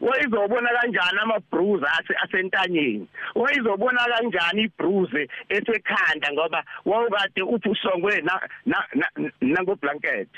wayizobona 0.00 0.68
kanjani 0.76 1.18
amabruise 1.22 1.86
ase 1.86 2.14
asentanyeni? 2.22 3.06
Wayizobona 3.34 4.00
kanjani 4.12 4.62
ibruise 4.62 5.28
esekhanda 5.48 6.32
ngoba 6.32 6.64
wawukade 6.84 7.42
uphusongwe 7.42 8.20
na 8.20 8.40
nango 9.40 9.74
blanket 9.76 10.28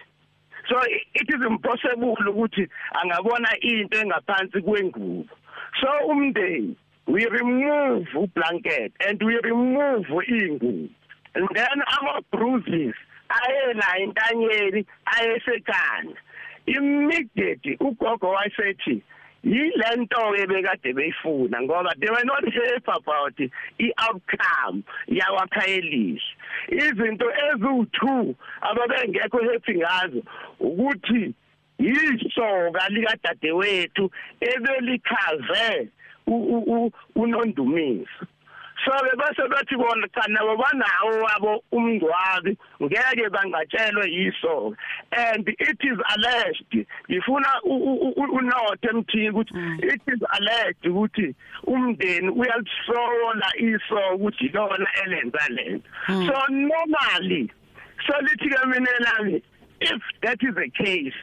so 0.68 0.76
it 1.14 1.28
is 1.28 1.46
impossible 1.46 2.16
ukuthi 2.26 2.68
angabona 2.94 3.48
into 3.60 4.00
engaphansi 4.00 4.60
kwengubo. 4.62 5.26
So 5.80 5.88
umndeni 6.08 6.76
we 7.06 7.26
remove 7.26 8.06
ublanket 8.14 8.92
and 9.06 9.22
we 9.22 9.38
remove 9.42 10.06
ingubo 10.28 10.88
and 11.34 11.48
then 11.54 11.82
ama 11.98 12.22
bruises 12.32 12.94
ayela 13.42 13.98
intanyeni 13.98 14.86
ayesekhanda 15.04 16.20
immediately 16.66 17.76
ugogo 17.80 18.28
wayesethi 18.28 19.02
yilento 19.44 20.32
ke 20.36 20.46
bekade 20.46 20.92
beyifuna 20.92 21.62
ngoba 21.62 21.94
they 22.00 22.10
were 22.10 22.24
not 22.24 22.44
happy 22.44 22.92
about 22.96 23.40
i 23.78 23.92
outcome 24.08 24.82
yawaphayelishi 25.08 26.36
izinto 26.68 27.26
eziwu2 27.30 28.34
ababengekho 28.60 29.38
happy 29.38 29.74
ngazo 29.74 30.22
ukuthi 30.60 31.34
yisoka 31.78 32.88
likadadewethu 32.88 34.10
ebelichaze 34.40 35.88
unondumisa. 37.14 38.26
So 38.84 38.92
bese 39.16 39.48
bathi 39.48 39.76
bona 39.76 40.08
cha 40.08 40.28
nabo 40.28 40.56
banawo 40.56 41.22
wabo 41.24 41.64
umngcwabi. 41.72 42.56
Ngeke 42.82 43.30
bangatshelwe 43.30 44.06
yiso. 44.10 44.74
And 45.12 45.48
it 45.48 45.78
is 45.80 45.98
alleged 46.14 46.86
ngifuna 47.08 47.48
unothe 47.64 48.88
emthini 48.88 49.30
ukuthi 49.30 49.54
it 49.82 50.02
is 50.06 50.20
alleged 50.32 50.84
ukuthi 50.84 51.34
umndeni 51.66 52.28
uyalisola 52.28 53.48
iso 53.58 54.16
ukuthi 54.16 54.48
lona 54.52 54.86
elenza 55.04 55.48
lento. 55.48 55.88
So 56.06 56.34
normally 56.50 57.50
so 58.06 58.12
lithi 58.20 58.48
ke 58.50 58.66
mina 58.66 58.90
nami 59.00 59.42
if 59.80 60.02
that 60.22 60.38
is 60.42 60.54
the 60.54 60.70
case 60.70 61.14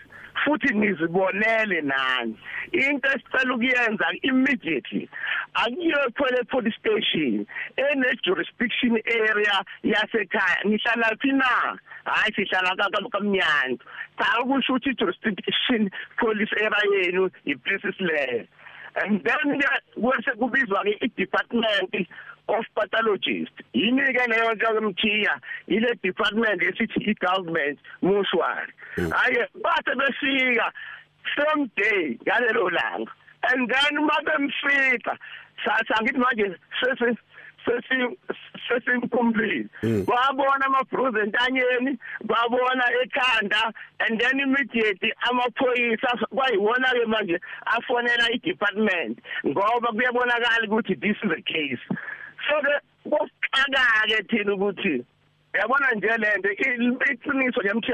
futhi 0.43 0.73
nizibonele 0.73 1.81
nani. 1.81 2.37
Into 2.71 3.09
esicela 3.09 3.53
ukuyenza 3.55 4.05
immediately 4.23 5.09
akuyothola 5.53 6.43
police 6.49 6.77
station 6.79 7.45
ene 7.77 8.07
jurisdiction 8.23 8.97
area 9.05 9.63
yasekhaya. 9.83 10.65
Ngihlala 10.65 11.15
phi 11.21 11.31
na? 11.31 11.77
Hayi 12.05 12.33
sihlala 12.35 12.75
kamnyani 13.11 13.79
cha 14.17 14.39
ukusho 14.41 14.73
ukuthi 14.73 14.93
jurisdiction 14.93 15.89
police 16.17 16.53
area 16.53 17.03
yenu 17.03 17.29
iplaces 17.45 17.99
leyo 17.99 18.47
and 18.95 19.23
then 19.23 19.61
kwese 19.95 20.31
kubizwa 20.37 20.83
ke 20.83 20.97
i-department 21.01 22.07
of 22.51 22.65
pathologist. 22.75 23.55
Yini 23.73 24.13
ke 24.13 24.27
leyo 24.27 24.53
nto 24.53 24.67
kumthiya 24.75 25.39
ile 25.67 25.95
department 26.03 26.61
esithi 26.63 26.99
i-government 27.11 27.79
mortuary 28.01 28.73
hayi 28.95 29.45
bathe 29.63 29.95
befika 29.95 30.71
same 31.35 31.69
day 31.75 32.17
ngalelo 32.25 32.69
langa. 32.69 33.11
And 33.43 33.69
then 33.69 34.07
mabemfika 34.07 35.17
sangithi 35.65 36.19
manje 36.19 36.55
sesi 36.79 37.17
sesi 37.65 38.17
sesimcomplete 38.67 39.69
babona 40.05 40.65
amabruise 40.65 41.19
entanyeni 41.23 41.97
babona 42.23 42.85
ekhanda 43.01 43.73
and 43.99 44.19
then 44.19 44.39
immediately 44.39 45.13
amaphoyisa 45.29 46.09
kwayiwona 46.35 46.93
ke 46.93 47.05
manje 47.07 47.39
afonela 47.65 48.29
i-department. 48.33 49.19
Ngoba 49.45 49.91
kuyabonakala 49.93 50.67
ukuthi 50.67 50.95
this 50.99 51.17
is 51.23 51.29
the 51.29 51.41
case. 51.41 51.79
So 52.47 52.55
ke 52.61 52.73
kokuxaka 53.09 53.83
ke 54.07 54.23
thina 54.29 54.53
ukuthi 54.53 55.05
yabona 55.53 55.91
nje 55.95 56.17
lento 56.17 56.49
iqiniso 56.51 57.61
nje 57.61 57.73
mthi 57.73 57.93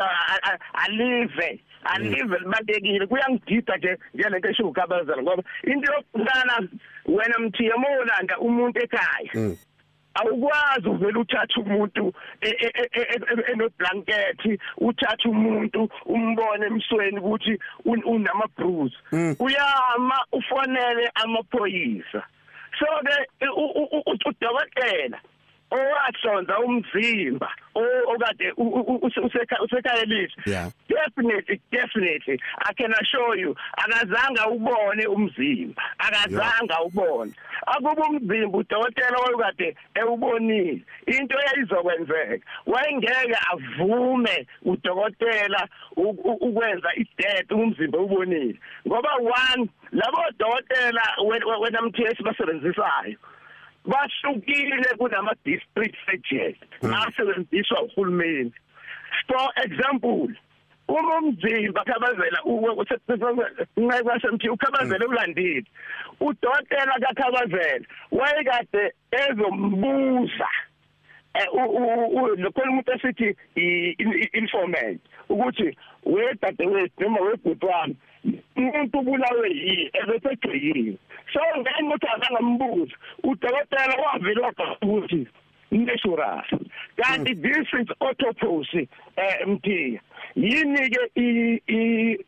alive 0.74 1.60
alive 1.84 2.38
libalekile 2.39 3.08
kuyangidida 3.08 3.77
nje 3.77 3.98
njenento 4.13 4.50
esho 4.50 4.68
ukabazana 4.68 5.22
ngoba 5.22 5.44
into 5.63 5.94
yokuqala 5.94 6.68
wena 7.06 7.39
mthi 7.39 7.66
yemolanda 7.66 8.38
umuntu 8.39 8.80
ekhaya. 8.80 9.56
Awukwazi 10.14 10.88
uvela 10.90 11.20
uthatha 11.20 11.62
umuntu 11.62 12.14
enoblanket 13.51 14.60
uthatha 14.77 15.29
umuntu 15.29 15.90
umbone 16.05 16.66
emsweni 16.66 17.20
ukuthi 17.20 17.60
unama 17.86 18.48
bruise 18.57 18.98
uyama 19.40 20.18
ufonele 20.31 21.12
amaphoyisa. 21.16 22.24
So 22.79 22.85
ke 23.05 23.48
udokotela 24.05 24.63
owahlonza 25.72 26.60
umzimba 26.60 27.50
okade 28.08 28.53
usekhaya 29.62 30.06
lithi 30.06 30.72
definitely 30.88 31.62
definitely. 31.72 32.40
I 32.66 32.74
can 32.74 32.92
assure 32.94 33.38
you 33.38 33.56
akazange 33.77 34.42
ubone 34.51 35.06
umzimba. 35.08 35.82
Akazange 36.00 36.74
ubone. 36.86 37.34
Akuba 37.68 38.08
umzimba 38.10 38.58
udokotela 38.58 39.18
wayekade 39.18 39.75
ewubonile. 39.96 40.82
Into 41.08 41.38
eyizokwenzeka 41.56 42.46
wayengeke 42.66 43.38
avume 43.51 44.48
udokotela 44.66 45.68
ukwenza 45.96 46.90
i-death 46.96 47.51
umzimba 47.51 48.00
ubonile. 48.00 48.60
Ngoba 48.88 49.10
one 49.16 49.70
labo 49.92 50.24
dokotela 50.40 51.01
wena 51.62 51.82
mthesi 51.82 52.24
basebenzisayo 52.24 53.18
bahlukile 53.88 54.90
kunama 54.98 55.34
district 55.46 55.96
surgeons 56.06 56.58
asebenziswa 56.82 57.82
uhulumeni 57.82 58.52
for 59.28 59.50
example 59.66 60.30
uma 60.88 61.18
umzimba 61.18 61.84
khabazela 61.84 62.40
unqekwasemthi 63.76 64.50
ukhabazela 64.50 65.08
ulandile 65.08 65.64
udokotela 66.20 66.96
kakhabazela 67.04 67.86
wayekade 68.12 68.94
ezombuza 69.12 70.50
lokhona 72.38 72.72
umuntu 72.72 72.92
esithi 72.96 73.36
informant 74.34 75.02
ukuthi 75.30 75.78
wedadewethu 76.06 77.02
noma 77.04 77.20
webhutwana 77.22 77.94
umuntu 78.55 79.00
ubulawe 79.00 79.48
yi 79.50 79.92
ebesegcikile 80.00 80.94
so 81.33 81.40
ngani 81.59 81.87
ukuthi 81.87 82.07
azangambuza 82.13 82.96
udokotela 83.24 83.96
wavela 84.03 84.50
ukuthi 84.81 85.27
natural 85.72 86.44
kanti 86.98 87.33
this 87.35 87.68
is 87.79 87.87
autopsy 88.00 88.87
eh 89.18 89.48
mthiya 89.48 90.01
yini 90.35 90.90
ke 90.90 91.03
i 91.16 91.61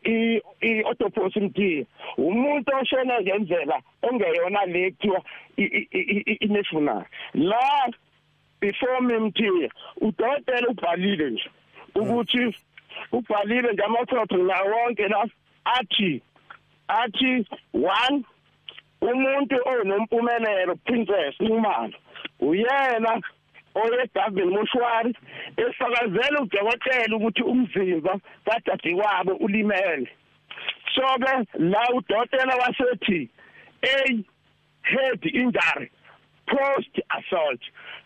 i 0.04 0.40
i 0.60 0.82
autopsy 0.82 1.40
mthiya 1.40 1.84
umuntu 2.16 2.72
oshona 2.80 3.20
ngendlela 3.20 3.82
engeyona 4.02 4.66
le 4.66 4.90
kuthiwa 4.90 5.22
i 5.56 6.46
national 6.48 7.04
la 7.34 7.92
before 8.60 9.00
me 9.00 9.18
mthiya 9.18 9.70
udokotela 10.00 10.68
ubhalile 10.68 11.30
nje 11.30 11.50
ukuthi 11.94 12.54
ubhalile 13.12 13.72
nje 13.72 13.82
amaphepha 13.82 14.36
la 14.36 14.62
wonke 14.62 15.08
la. 15.08 15.28
Athi 15.78 16.22
athi 16.88 17.46
one 17.72 18.24
umuntu 19.00 19.56
onompumelelo 19.72 20.74
princess 20.84 21.34
imali 21.40 21.96
uyena 22.40 23.22
oye 23.74 24.10
Gavin 24.14 24.50
Moshwari 24.50 25.14
esakazela 25.56 26.40
udokotela 26.40 27.16
ukuthi 27.16 27.42
umzimba 27.42 28.20
kadadi 28.44 28.94
kwabo 28.94 29.32
ulimele. 29.32 30.08
So 30.94 31.02
ke 31.22 31.46
la 31.58 31.82
udokotela 31.94 32.54
wasethi 32.56 33.28
a 33.82 34.24
head 34.82 35.24
injury 35.24 35.90
post 36.46 37.00
assault 37.16 37.60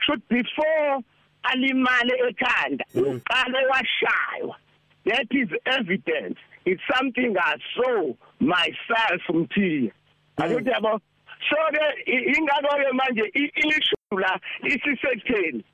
should 0.05 0.23
before 0.29 1.01
alimale 1.45 2.15
ekhanda 2.29 2.85
uqale 2.95 3.61
washaywa. 3.71 4.57
That 5.07 5.27
is 5.31 5.49
evidence. 5.67 6.39
It's 6.65 6.83
something 6.99 7.37
i 7.39 7.57
saw 7.77 8.15
myself 8.41 9.29
mthiya 9.29 9.93
akuthi 10.37 10.71
yabo 10.71 11.01
so 11.49 11.57
ke 11.73 11.85
ingakho 12.37 12.77
ke 12.77 12.93
manje 12.93 13.31
issue 13.35 14.19
la 14.21 14.41
isisekutheni 14.63 15.65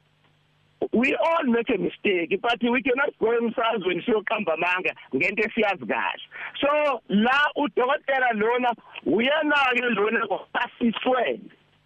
we 0.92 1.14
all 1.14 1.44
make 1.44 1.68
a 1.68 1.78
mistake 1.78 2.38
but 2.42 2.58
we 2.62 2.82
cannot 2.82 3.12
go 3.18 3.26
emsazweni 3.26 4.02
siyoqamba 4.04 4.54
amanga 4.54 4.94
ngento 5.14 5.42
esiyazi 5.42 5.86
kahle. 5.86 6.22
So 6.60 7.00
la 7.08 7.38
udokotela 7.56 8.32
lona 8.34 8.74
uyena 9.06 9.56
ke 9.74 9.82
lona 9.94 10.26
kwasiswe 10.26 11.40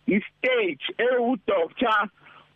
istage 0.06 0.84
ewu 0.98 1.36
doctor 1.46 2.08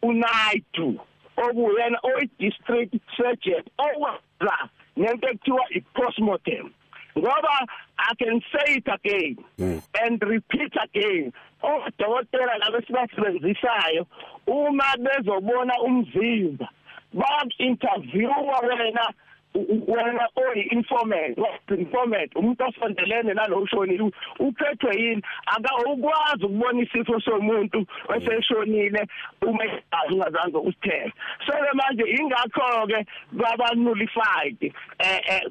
unaidu 0.02 1.00
okuyena 1.36 1.98
oyi 2.02 2.30
district 2.38 2.94
surgeon 3.16 3.64
owenza 3.78 4.68
nento 4.98 5.28
ekuthiwa 5.28 5.64
i 5.70 5.80
postmortem 5.80 6.70
ngoba 7.18 7.66
i 7.98 8.14
can 8.18 8.42
say 8.52 8.74
it 8.74 8.88
again 8.88 9.36
mm. 9.58 9.80
and 10.02 10.22
repeat 10.22 10.72
again 10.82 11.32
odokotela 11.62 12.58
labo 12.58 12.80
sibasebenzisayo 12.86 14.06
uma 14.46 14.84
bezobona 14.98 15.74
umzimba 15.82 16.68
bak 17.12 17.48
interviewa 17.58 18.58
wena 18.68 19.12
wena 19.54 20.28
oyi 20.36 20.62
informant 20.70 21.38
informant 21.70 22.34
umuntu 22.34 22.64
osondelene 22.64 23.34
nalo 23.34 23.58
ushonile 23.62 24.10
uphethwe 24.38 24.92
yini? 24.96 25.22
Aka 25.46 25.76
ukwazi 25.90 26.44
ukubona 26.44 26.82
isifo 26.82 27.20
somuntu 27.20 27.86
oseshonile 28.08 29.06
uma 29.42 29.64
ungazange 30.10 30.58
usithele 30.58 31.12
so 31.46 31.52
ke 31.52 31.72
manje 31.74 32.04
ingakho 32.18 32.86
ke 32.86 33.06
baba 33.32 33.74
nullified 33.74 34.72
eh 34.98 35.20
eh 35.28 35.42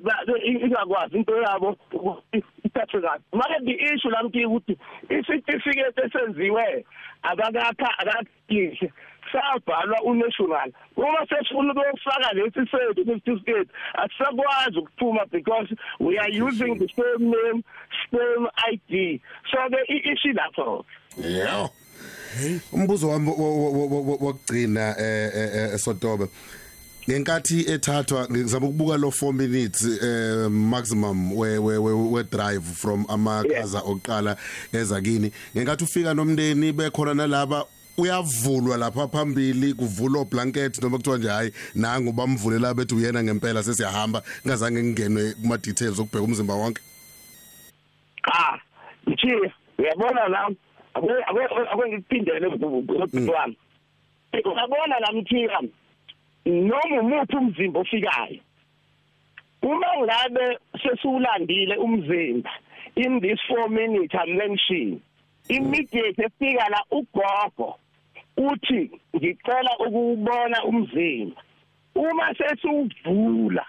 ingakwazi 0.46 1.18
into 1.18 1.42
yabo 1.42 1.78
ithathwe 2.64 3.02
kahle 3.02 3.22
manje 3.34 3.66
the 3.66 3.94
issue 3.94 4.10
lamthi 4.10 4.46
ukuthi 4.46 4.78
icertificate 5.10 6.02
esenziwe 6.06 6.86
akakakha 7.24 7.90
akakihle 8.00 8.92
sabhalwa 9.32 10.02
unational. 10.04 10.72
Uma 10.98 11.28
sesifuna 11.30 11.74
ukufaka 11.74 12.34
lesi 12.34 12.72
sethu 12.72 13.06
certificate 13.06 13.70
asisakwazi 13.94 14.78
ukuphuma 14.78 15.26
because 15.32 15.76
we 16.00 16.18
are 16.18 16.30
using 16.30 16.78
the 16.78 16.88
same 16.88 17.30
name 17.30 17.64
same 18.12 18.48
ID 18.68 19.22
so 19.52 19.58
ke 19.70 19.78
issue 19.90 20.34
lapho. 20.34 20.86
Yeah. 21.18 21.70
Umbuzo 22.74 23.10
wami 23.10 23.30
wokugcina 23.30 24.96
eh 25.00 25.74
esotobe. 25.74 26.28
Ngenkathi 27.10 27.72
ethathwa 27.72 28.28
ngizama 28.32 28.68
ukubuka 28.68 28.98
lo 28.98 29.08
4 29.08 29.34
minutes 29.34 29.84
eh 30.04 30.50
maximum 30.50 31.36
we 31.38 31.58
we 31.58 31.78
we 31.78 32.24
drive 32.24 32.64
from 32.64 33.06
amakaza 33.08 33.82
oqala 33.82 34.38
ezakini 34.74 35.32
ngenkathi 35.56 35.84
ufika 35.84 36.14
nomndeni 36.14 36.72
bekhona 36.74 37.14
nalaba 37.14 37.66
uyavulwa 37.98 38.78
lapha 38.78 39.08
phambili 39.08 39.74
kuvulwa 39.74 40.26
blanket 40.26 40.84
noma 40.84 40.98
kuthiwa 40.98 41.18
nje 41.18 41.30
hayi 41.30 41.52
nangu 41.76 42.12
bamvulela 42.12 42.74
bethi 42.74 42.96
uyena 42.96 43.24
ngempela 43.24 43.64
sesiyahamba 43.64 44.24
ngazange 44.48 44.84
ngingenwe 44.84 45.34
kuma 45.42 45.58
details 45.58 46.00
okubheka 46.00 46.24
umzimba 46.24 46.54
wonke. 46.54 46.82
Ah 48.24 48.58
nje 49.08 49.54
uyabona 49.78 50.28
la 50.28 50.50
akwengikuphindele 51.72 52.48
ubhuti 52.48 53.30
wami 53.30 53.58
uyabona 54.46 55.00
la 55.00 55.12
mthika 55.12 55.62
noma 56.46 57.00
umuphi 57.02 57.36
umzimba 57.36 57.80
ofikayo 57.80 58.40
uma 59.62 59.88
ngabe 60.04 60.60
sesiwulandile 60.84 61.76
umzimba 61.78 62.50
in 62.96 63.22
this 63.22 63.40
4 63.50 63.70
minute 63.70 64.18
i'm 64.18 64.38
mentioning 64.38 65.02
immediate 65.50 66.22
efika 66.24 66.70
la 66.70 66.84
ugogo 66.92 67.80
uthi 68.38 68.92
ngicela 69.16 69.72
ukubona 69.86 70.64
umzimba. 70.66 71.42
Uma 71.96 72.34
sesiwuvula 72.38 73.66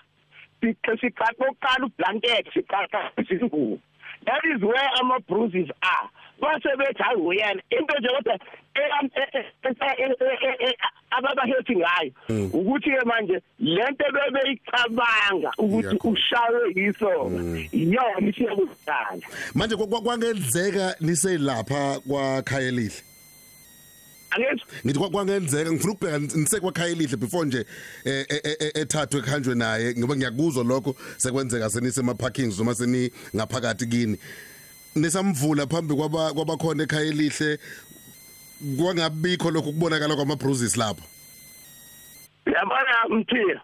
siqaqo 0.60 1.44
oqala 1.50 1.86
ublanket 1.86 2.46
siqaqa 2.54 3.10
izingubo. 3.20 3.78
That 4.26 4.42
is 4.44 4.60
where 4.62 4.90
ama 5.00 5.20
bruises 5.28 5.70
are. 5.82 6.08
Base 6.40 6.70
bethi 6.78 7.02
hayi 7.02 7.20
uyena. 7.20 7.62
Into 7.70 7.94
nje 7.98 8.08
kodwa 8.08 8.38
ababahethi 11.10 11.76
ngayo 11.76 12.12
ukuthi 12.52 12.90
ke 12.90 13.04
manje 13.06 13.40
lento 13.58 14.04
bebeyicabanga 14.14 15.50
ukuthi 15.58 15.96
ushawe 16.04 16.60
yisona 16.76 17.38
iyona 17.72 18.28
isiyakudala 18.28 19.24
manje 19.54 19.76
kwangenzeka 19.76 20.96
niselapha 21.00 22.00
kwakhayelihle 22.08 23.07
angithi 24.30 24.64
ngithi 24.86 24.98
kwangenzeka 24.98 25.72
ngifuna 25.72 25.92
ukubheka 25.92 26.18
nisekwakhayelihle 26.18 27.16
before 27.16 27.46
nje 27.46 27.64
ethathwe 28.74 29.20
ekhanjwe 29.20 29.54
naye 29.54 29.94
ngoba 29.94 30.16
ngiyakuzwa 30.16 30.64
lokho 30.64 30.96
sekwenzeka 31.16 31.70
senise 31.70 32.00
ema 32.00 32.14
parkings 32.14 32.58
noma 32.58 32.74
seni 32.74 33.10
ngaphakathi 33.36 33.86
kini. 33.86 34.18
Nisamvula 34.94 35.66
phambi 35.66 35.94
kwaba 35.94 36.32
kwabakhona 36.34 36.82
ekhaya 36.82 37.06
elihle 37.06 37.58
kwangabikho 38.76 39.50
lokho 39.50 39.72
kubonakala 39.72 40.16
kwama 40.16 40.36
bruises 40.36 40.76
lapho. 40.76 41.02
Uyabona 42.46 43.08
mthia 43.08 43.60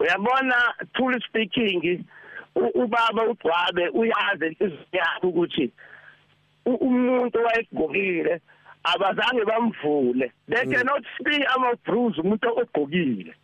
uyabona 0.00 0.74
truly 0.94 1.20
speaking 1.28 2.04
ubaba 2.54 3.22
ugcwabe 3.24 3.88
uyazi 3.88 4.46
inhliziyo 4.46 4.78
yakhe 4.92 5.26
ukuthi 5.26 5.70
umuntu 6.64 7.38
wayegqokile 7.44 8.40
abazange 8.84 9.44
bamvule. 9.44 10.30
They 10.48 10.66
cannot 10.66 11.04
see 11.24 11.44
ama 11.54 11.74
bruise 11.84 12.20
umuntu 12.20 12.48
ogqokile. 12.48 13.34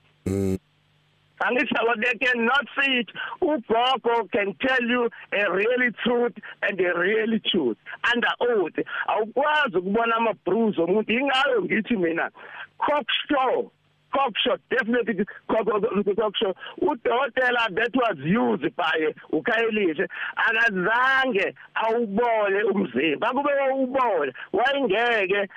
Angithi 1.42 1.74
abo 1.74 1.94
they 2.02 2.18
cannot 2.18 2.66
see 2.78 2.98
it. 3.00 3.08
Ugogo 3.40 4.30
can 4.30 4.54
tell 4.60 4.82
you 4.82 5.08
a 5.32 5.50
really 5.50 5.90
truth 6.04 6.34
and 6.62 6.78
a 6.80 6.98
really 6.98 7.40
truth. 7.40 7.78
Under 8.12 8.28
oath 8.40 8.78
awukwazi 9.08 9.76
ukubona 9.76 10.16
ama 10.16 10.34
bruise 10.44 10.80
omuntu. 10.80 11.12
Ingayo 11.12 11.62
ngithi 11.62 11.96
mina 11.96 12.30
cocksure 12.78 13.70
cocksure 14.12 14.58
definitely 14.70 15.24
cocksure 15.48 16.54
udokotela 16.82 17.68
that 17.74 17.94
was 17.94 18.18
used 18.18 18.76
by 18.76 19.12
ukhayelihle 19.32 20.08
akazange 20.36 21.54
awubone 21.74 22.62
umzimba. 22.62 23.30
Kube 23.30 23.50
ubone 23.74 24.32
wayengeke 24.52 25.48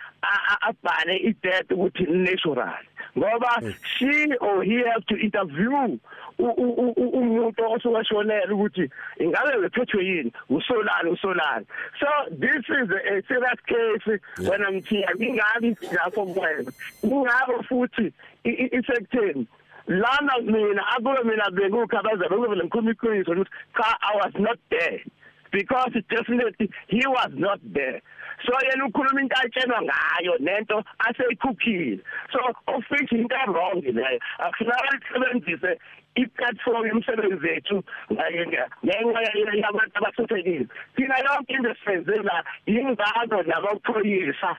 abhale 0.62 1.16
i-death 1.18 1.72
ukuthi 1.72 2.04
natural. 2.08 2.74
Ngoba 3.18 3.74
she 3.98 4.36
or 4.42 4.64
he 4.64 4.78
have 4.84 5.06
to 5.06 5.16
interview 5.16 6.00
umuntu 6.40 7.62
osukashonela 7.74 8.54
ukuthi 8.54 8.90
ingabe 9.20 9.58
bephethwe 9.62 10.06
yini? 10.06 10.34
Usolani 10.50 11.10
usolani. 11.10 11.66
So 12.00 12.08
this 12.32 12.66
is 12.70 12.90
a 12.90 13.22
serious 13.28 13.60
case 13.68 14.20
when 14.50 14.64
i'm 14.64 14.82
here. 14.84 15.06
Ingabi 15.20 15.78
lapho 15.92 16.26
kwenza 16.26 16.72
ingabo 17.04 17.64
futhi 17.70 18.14
isekutheni 18.44 19.48
lana 19.88 20.40
mina 20.42 20.84
akube 20.96 21.24
mina 21.24 21.52
bekukhabaza 21.52 22.30
bekube 22.30 22.56
lenkhuluma 22.56 22.92
iqiniso 22.92 23.32
ukuthi 23.32 23.52
cha 23.78 23.98
i 24.02 24.16
was 24.16 24.34
not 24.40 24.60
there. 24.70 25.04
Because 25.52 25.94
definitely 26.10 26.72
he 26.88 27.06
was 27.06 27.32
not 27.36 27.60
there. 27.64 28.02
So 28.46 28.54
yena 28.68 28.86
ukhuluma 28.86 29.22
into 29.22 29.36
atshelwa 29.36 29.82
ngayo 29.82 30.38
nento 30.40 30.84
aseyikhuphile. 31.00 32.00
So 32.32 32.40
office 32.68 33.12
into 33.12 33.36
wrong 33.48 33.82
leyo. 33.82 34.20
Akufanele 34.40 35.00
isebenzise 35.00 35.80
i-platform 36.16 36.88
yomsebenzi 36.88 37.48
wethu 37.48 37.84
ngenxa 38.12 39.22
yabantu 39.64 39.98
abasuthekile 39.98 40.68
thina 40.96 41.16
yonke 41.26 41.54
into 41.54 41.76
sisenze 41.76 42.16
la 42.24 42.44
yingako 42.66 43.44
nabaphoyisa 43.44 44.58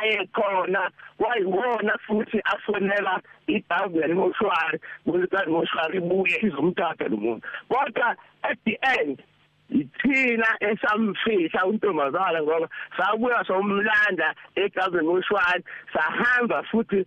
ayekhona 0.00 0.90
wayiwona 1.18 1.98
futhi 2.06 2.40
afonela 2.44 3.20
i-government 3.46 4.14
moshwari 4.14 4.78
ukuthi 5.06 5.50
moshwari 5.50 5.96
ibuye 5.98 6.36
izomthatha 6.42 7.08
lo 7.08 7.16
muntu. 7.16 7.46
Kodwa 7.68 8.16
at 8.42 8.58
the 8.64 8.78
end 8.82 9.22
ithina 9.70 10.48
esamfihla 10.60 11.66
untombazana 11.66 12.42
ngoba 12.42 12.68
sabuya 12.96 13.44
somlanda 13.46 14.34
eGavin 14.56 15.04
Moshwari 15.06 15.64
sahamba 15.92 16.62
futhi 16.70 17.06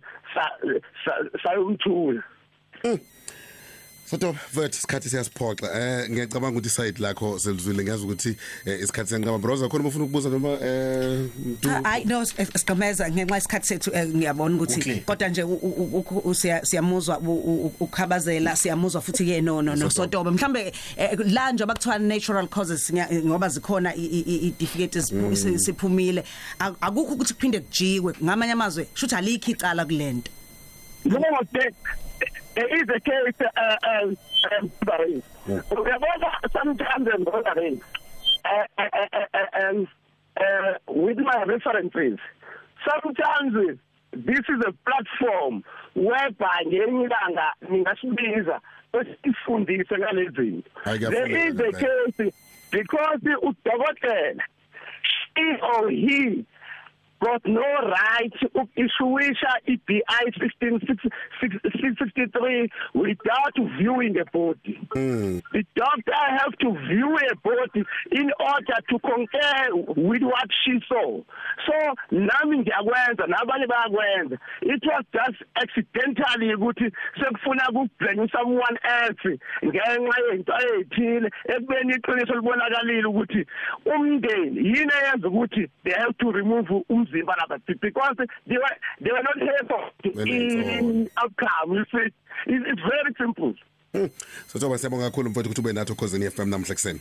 sayomthula. 1.42 2.22
Soto 4.06 4.36
vet 4.52 4.74
isikhathi 4.74 5.08
siyasiphoxa. 5.08 5.66
Eh 5.74 6.10
ngiyacabanga 6.10 6.58
ukuthi 6.58 6.68
side 6.68 6.98
lakho 6.98 7.38
selizwile. 7.38 7.82
Ngiyazi 7.82 8.04
ukuthi 8.04 8.36
isikhathi 8.64 9.08
siyancaba 9.08 9.38
broza 9.38 9.68
khona 9.68 9.88
ufuna 9.88 10.04
ukubuza 10.04 10.28
noma 10.28 10.48
eh 10.62 11.28
hayi 11.82 12.04
no 12.04 12.24
sigqemeza 12.24 13.10
ngenxa 13.10 13.38
isikhathi 13.38 13.66
sethu 13.66 13.90
ngiyabona 13.90 14.56
ukuthi 14.56 15.02
kodwa 15.06 15.28
nje 15.28 15.42
siyamuzwa 16.62 17.18
ukukhabazela 17.18 18.56
siyamuzwa 18.56 19.00
futhi 19.00 19.24
ke 19.24 19.40
no 19.40 19.62
no 19.62 19.90
sotobe 19.90 20.30
mhlambe 20.30 20.72
la 21.24 21.52
nje 21.52 21.64
abakuthiwa 21.64 21.98
natural 21.98 22.48
causes 22.48 22.92
ngoba 22.92 23.48
zikhona 23.48 23.94
i-difficult 23.94 24.98
siphumile. 25.58 26.24
Akukho 26.58 27.14
ukuthi 27.14 27.34
kuphinde 27.34 27.60
kujikwe 27.60 28.14
ngamanye 28.22 28.52
amazwe 28.52 28.86
shuthi 28.94 29.14
alikho 29.14 29.50
icala 29.50 29.84
kulento. 29.84 30.30
Lord, 31.04 31.74
there 32.54 32.74
is 32.76 32.88
a 32.88 33.00
case, 33.00 33.40
uh, 33.40 33.76
um, 34.02 34.16
um, 34.60 34.70
sorry. 34.84 35.22
Uyabona 35.48 36.30
sometimes 36.52 37.08
in 37.16 37.24
bothering, 37.24 37.80
uh, 38.44 38.64
uh, 38.78 38.88
uh, 38.92 39.18
uh, 39.34 39.68
um, 39.70 39.88
uh, 40.36 40.72
with 40.88 41.18
my 41.18 41.44
references, 41.44 42.18
sometimes 42.88 43.54
uh, 43.56 43.74
this 44.12 44.38
is 44.38 44.60
a 44.66 44.72
platform 44.88 45.64
whereby 45.94 46.62
ngenye 46.66 47.04
ilanga 47.08 47.52
ningasibiza 47.70 48.60
besifundise 48.92 49.98
ngalezinto. 49.98 50.70
There 51.10 51.48
is 51.48 51.60
a 51.60 51.72
case 51.72 52.32
because 52.70 53.20
udokotela 53.20 54.42
he 55.36 55.56
or 55.62 55.90
he 55.90 56.44
got 57.24 57.44
no 57.46 57.62
right 57.62 58.34
ukishuwisha 58.54 59.48
iBI 59.66 60.32
16663 60.38 62.68
without 62.94 63.54
viewing 63.78 64.16
a 64.18 64.24
body. 64.30 64.78
Mm. 64.94 65.42
the 65.52 65.64
doctor 65.74 66.12
have 66.12 66.56
to 66.58 66.72
view 66.88 67.16
a 67.16 67.34
body 67.36 67.84
in 68.12 68.30
order 68.38 68.76
to 68.88 68.98
concur 68.98 69.74
with 69.96 70.22
what 70.22 70.48
she 70.64 70.80
saw. 70.88 71.22
So 71.66 71.94
nami 72.10 72.58
ngiyakwenza 72.58 73.26
nabanye 73.26 73.66
bayakwenza. 73.66 74.38
It 74.62 74.82
was 74.84 75.04
just 75.12 75.42
accidentally 75.54 76.54
ukuthi 76.54 76.92
sekufuna 77.18 77.68
ukublame 77.68 78.28
someone 78.32 78.78
else 78.84 79.38
ngenxa 79.64 80.20
yento 80.30 80.52
ezithile 80.64 81.30
ekubeni 81.48 81.94
iqiniso 81.94 82.34
libonakalile 82.34 83.06
ukuthi 83.06 83.46
umndeni 83.86 84.56
yini 84.56 84.92
eyenza 85.02 85.28
ukuthi 85.28 85.68
they 85.84 85.94
have 85.94 86.12
to 86.18 86.32
remove 86.32 86.84
umzimba 86.88 87.13
lapha 87.22 87.58
because 87.80 88.16
they 88.46 88.56
were 88.56 88.76
they 89.00 89.10
were 89.12 89.22
not 89.22 89.38
here 89.38 89.60
for 89.68 89.90
in 90.26 91.10
outcome 91.16 91.74
you 91.74 91.84
see. 91.92 92.10
It's, 92.46 92.64
it's 92.68 92.82
very 92.82 93.14
simple. 93.18 93.54
Sothoba 94.52 94.78
siyabonga 94.78 95.04
kakhulu 95.04 95.30
mfowethu 95.30 95.50
ukuthi 95.50 95.60
ube 95.60 95.72
nathi 95.72 95.92
ukhosini 95.92 96.30
FM 96.30 96.48
namhla 96.48 96.74
kuseni. 96.74 97.00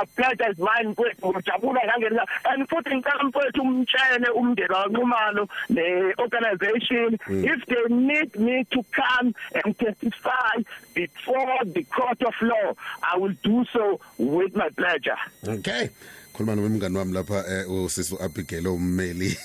a 0.00 0.06
pleasure 0.06 0.50
is 0.50 0.58
mine 0.58 0.88
mfowethu 0.88 1.32
ngijabula 1.32 1.80
ngangena 1.86 2.26
and 2.44 2.68
futhi 2.68 2.96
ngicela 2.96 3.24
mfowethu 3.24 3.62
umtshele 3.62 4.28
umndeni 4.34 4.74
wanqumalo 4.74 5.48
ne 5.68 6.14
organization 6.18 7.18
if 7.28 7.66
they 7.66 7.84
need 7.94 8.36
me 8.36 8.64
to 8.64 8.82
come 8.92 9.34
and 9.64 9.78
testify 9.78 10.54
before 10.94 11.58
the 11.64 11.82
court 11.84 12.22
of 12.22 12.34
law 12.42 12.74
i 13.02 13.18
will 13.18 13.34
do 13.42 13.64
so 13.72 14.00
with 14.18 14.54
my 14.56 14.68
pleasure. 14.70 15.18
Okay. 15.48 15.90
Khuluma 16.32 16.56
nomngani 16.56 16.98
wami 16.98 17.12
lapha 17.12 17.44
eh, 17.48 17.70
usisi 17.70 18.16
Abigail 18.20 18.66
ummeli. 18.68 19.36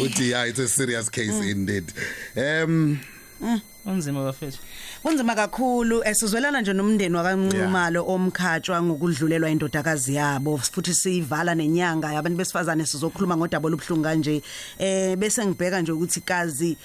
Uthi 0.00 0.30
yeah 0.30 0.44
it's 0.44 0.58
a 0.58 0.68
serious 0.68 1.08
case 1.08 1.40
indeed. 1.50 1.92
Um 2.36 2.98
Unzima 3.86 4.24
bafethu. 4.24 4.58
Kunzima 5.02 5.34
kakhulu. 5.34 6.02
Esizwelana 6.04 6.60
nje 6.60 6.72
nomndeni 6.72 7.16
wakanqumalo 7.16 8.04
omkhatshwa 8.06 8.82
ngokudlulelwa 8.82 9.50
indodakazi 9.50 10.14
yabo 10.14 10.58
futhi 10.58 10.94
siyivala 10.94 11.54
nenyanga. 11.54 12.12
Yabantu 12.12 12.38
besifazane 12.38 12.86
sizokhuluma 12.86 13.36
ngodaba 13.36 13.68
lobhlungu 13.68 14.02
kanje. 14.02 14.42
Eh 14.78 15.16
bese 15.16 15.46
ngibheka 15.46 15.80
nje 15.80 15.92
ukuthi 15.92 16.20
kazi 16.20 16.76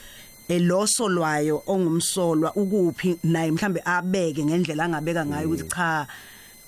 eloso 0.48 1.10
lwayo 1.10 1.64
ongumsolwa 1.68 2.56
ukuphi 2.56 3.18
naye? 3.24 3.52
Mhlambe 3.52 3.82
abeke 3.86 4.46
ngendlela 4.46 4.86
angabeka 4.86 5.26
ngayo 5.26 5.48
ukuthi 5.48 5.70
cha 5.70 6.08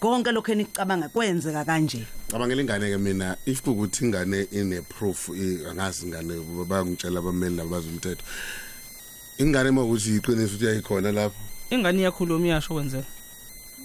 konke 0.05 0.31
lokho 0.31 0.51
enicabanga 0.51 1.09
kwenzeka 1.09 1.65
kanje 1.65 2.05
cabangela 2.29 2.61
ingane 2.61 2.89
ke 2.91 2.97
mina 2.97 3.37
if 3.45 3.61
kukuthi 3.61 4.05
ingane 4.05 4.47
ine 4.51 4.81
proof 4.81 5.29
i- 5.29 5.65
angazi 5.69 6.05
ingane 6.05 6.33
bayangitshela 6.69 7.19
abameli 7.19 7.55
labazi 7.55 7.87
umthetho. 7.89 8.23
Ingane 9.37 9.71
makuthi 9.71 10.15
iqiniso 10.17 10.55
ukuthi 10.55 10.65
yayikhona 10.65 11.11
lapho 11.11 11.35
Ingane 11.71 11.99
iyakhuluma 12.01 12.45
iyasho 12.45 12.73
kwenzeka. 12.73 13.07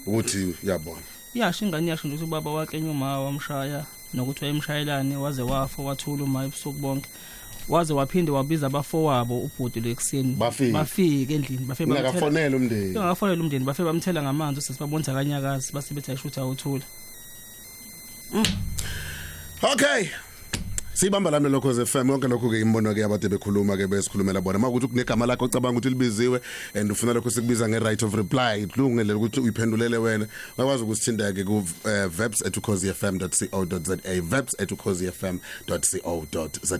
ukuthi 0.06 0.54
yabona. 0.64 1.02
Iyasho 1.34 1.64
ingane 1.64 1.86
iyasho 1.86 2.08
nje 2.08 2.16
ukuthi 2.16 2.24
ubaba 2.28 2.50
wakenya 2.52 2.90
uma 2.90 3.20
wamshaya 3.20 3.86
nokuthi 4.14 4.44
wayemshayelane 4.44 5.16
waze 5.16 5.42
wafa 5.42 5.82
wathula 5.82 6.24
uma 6.24 6.44
ebusuku 6.44 6.78
bonke. 6.78 7.08
Waze 7.70 7.92
waphinde 7.92 8.30
wabiza 8.32 8.66
abafowabo 8.66 9.40
ubhuti 9.40 9.80
lekuseni 9.80 10.34
Bafike. 10.34 10.72
bafike 10.72 11.34
endlini 11.34 11.64
bafike 11.64 11.90
Ngakafonela 11.90 12.56
umndeni. 12.56 12.94
Bengafonela 12.94 13.42
umndeni 13.42 13.64
bafike 13.64 13.84
bamthela 13.84 14.22
ngamanzi 14.22 14.60
sesibabonza 14.60 15.12
kanyakazi 15.14 15.72
base 15.72 15.94
bethi 15.94 16.10
ayishutha 16.10 16.40
awuthula. 16.40 16.84
Okay. 19.62 20.08
Sibamba 20.94 21.30
lami 21.30 21.48
lokho 21.48 21.72
ze 21.72 21.86
FM 21.86 22.10
yonke 22.10 22.28
lokho 22.28 22.50
ke 22.50 22.60
imbono 22.60 22.94
ke 22.94 23.04
abade 23.04 23.28
bekhuluma 23.28 23.76
ke 23.76 23.86
besikhulumela 23.86 24.40
bona 24.42 24.58
makuthi 24.58 24.86
kunegama 24.88 25.26
lakho 25.26 25.44
ocabanga 25.44 25.78
ukuthi 25.78 25.88
libiziwe 25.88 26.40
and 26.74 26.90
ufuna 26.90 27.12
lokho 27.14 27.30
sikubiza 27.30 27.68
nge 27.68 27.78
right 27.78 28.02
of 28.02 28.14
reply 28.14 28.66
kulungele 28.66 29.12
ukuthi 29.14 29.40
uyiphendulele 29.40 29.96
wena 29.96 30.26
uyakwazi 30.58 30.82
ukusithinda 30.82 31.32
ke 31.32 31.44
ku 31.44 31.64
eh, 31.88 32.06
verbs@cozfm.co.za 32.08 33.96
verbs@cozfm.co.za 34.20 36.78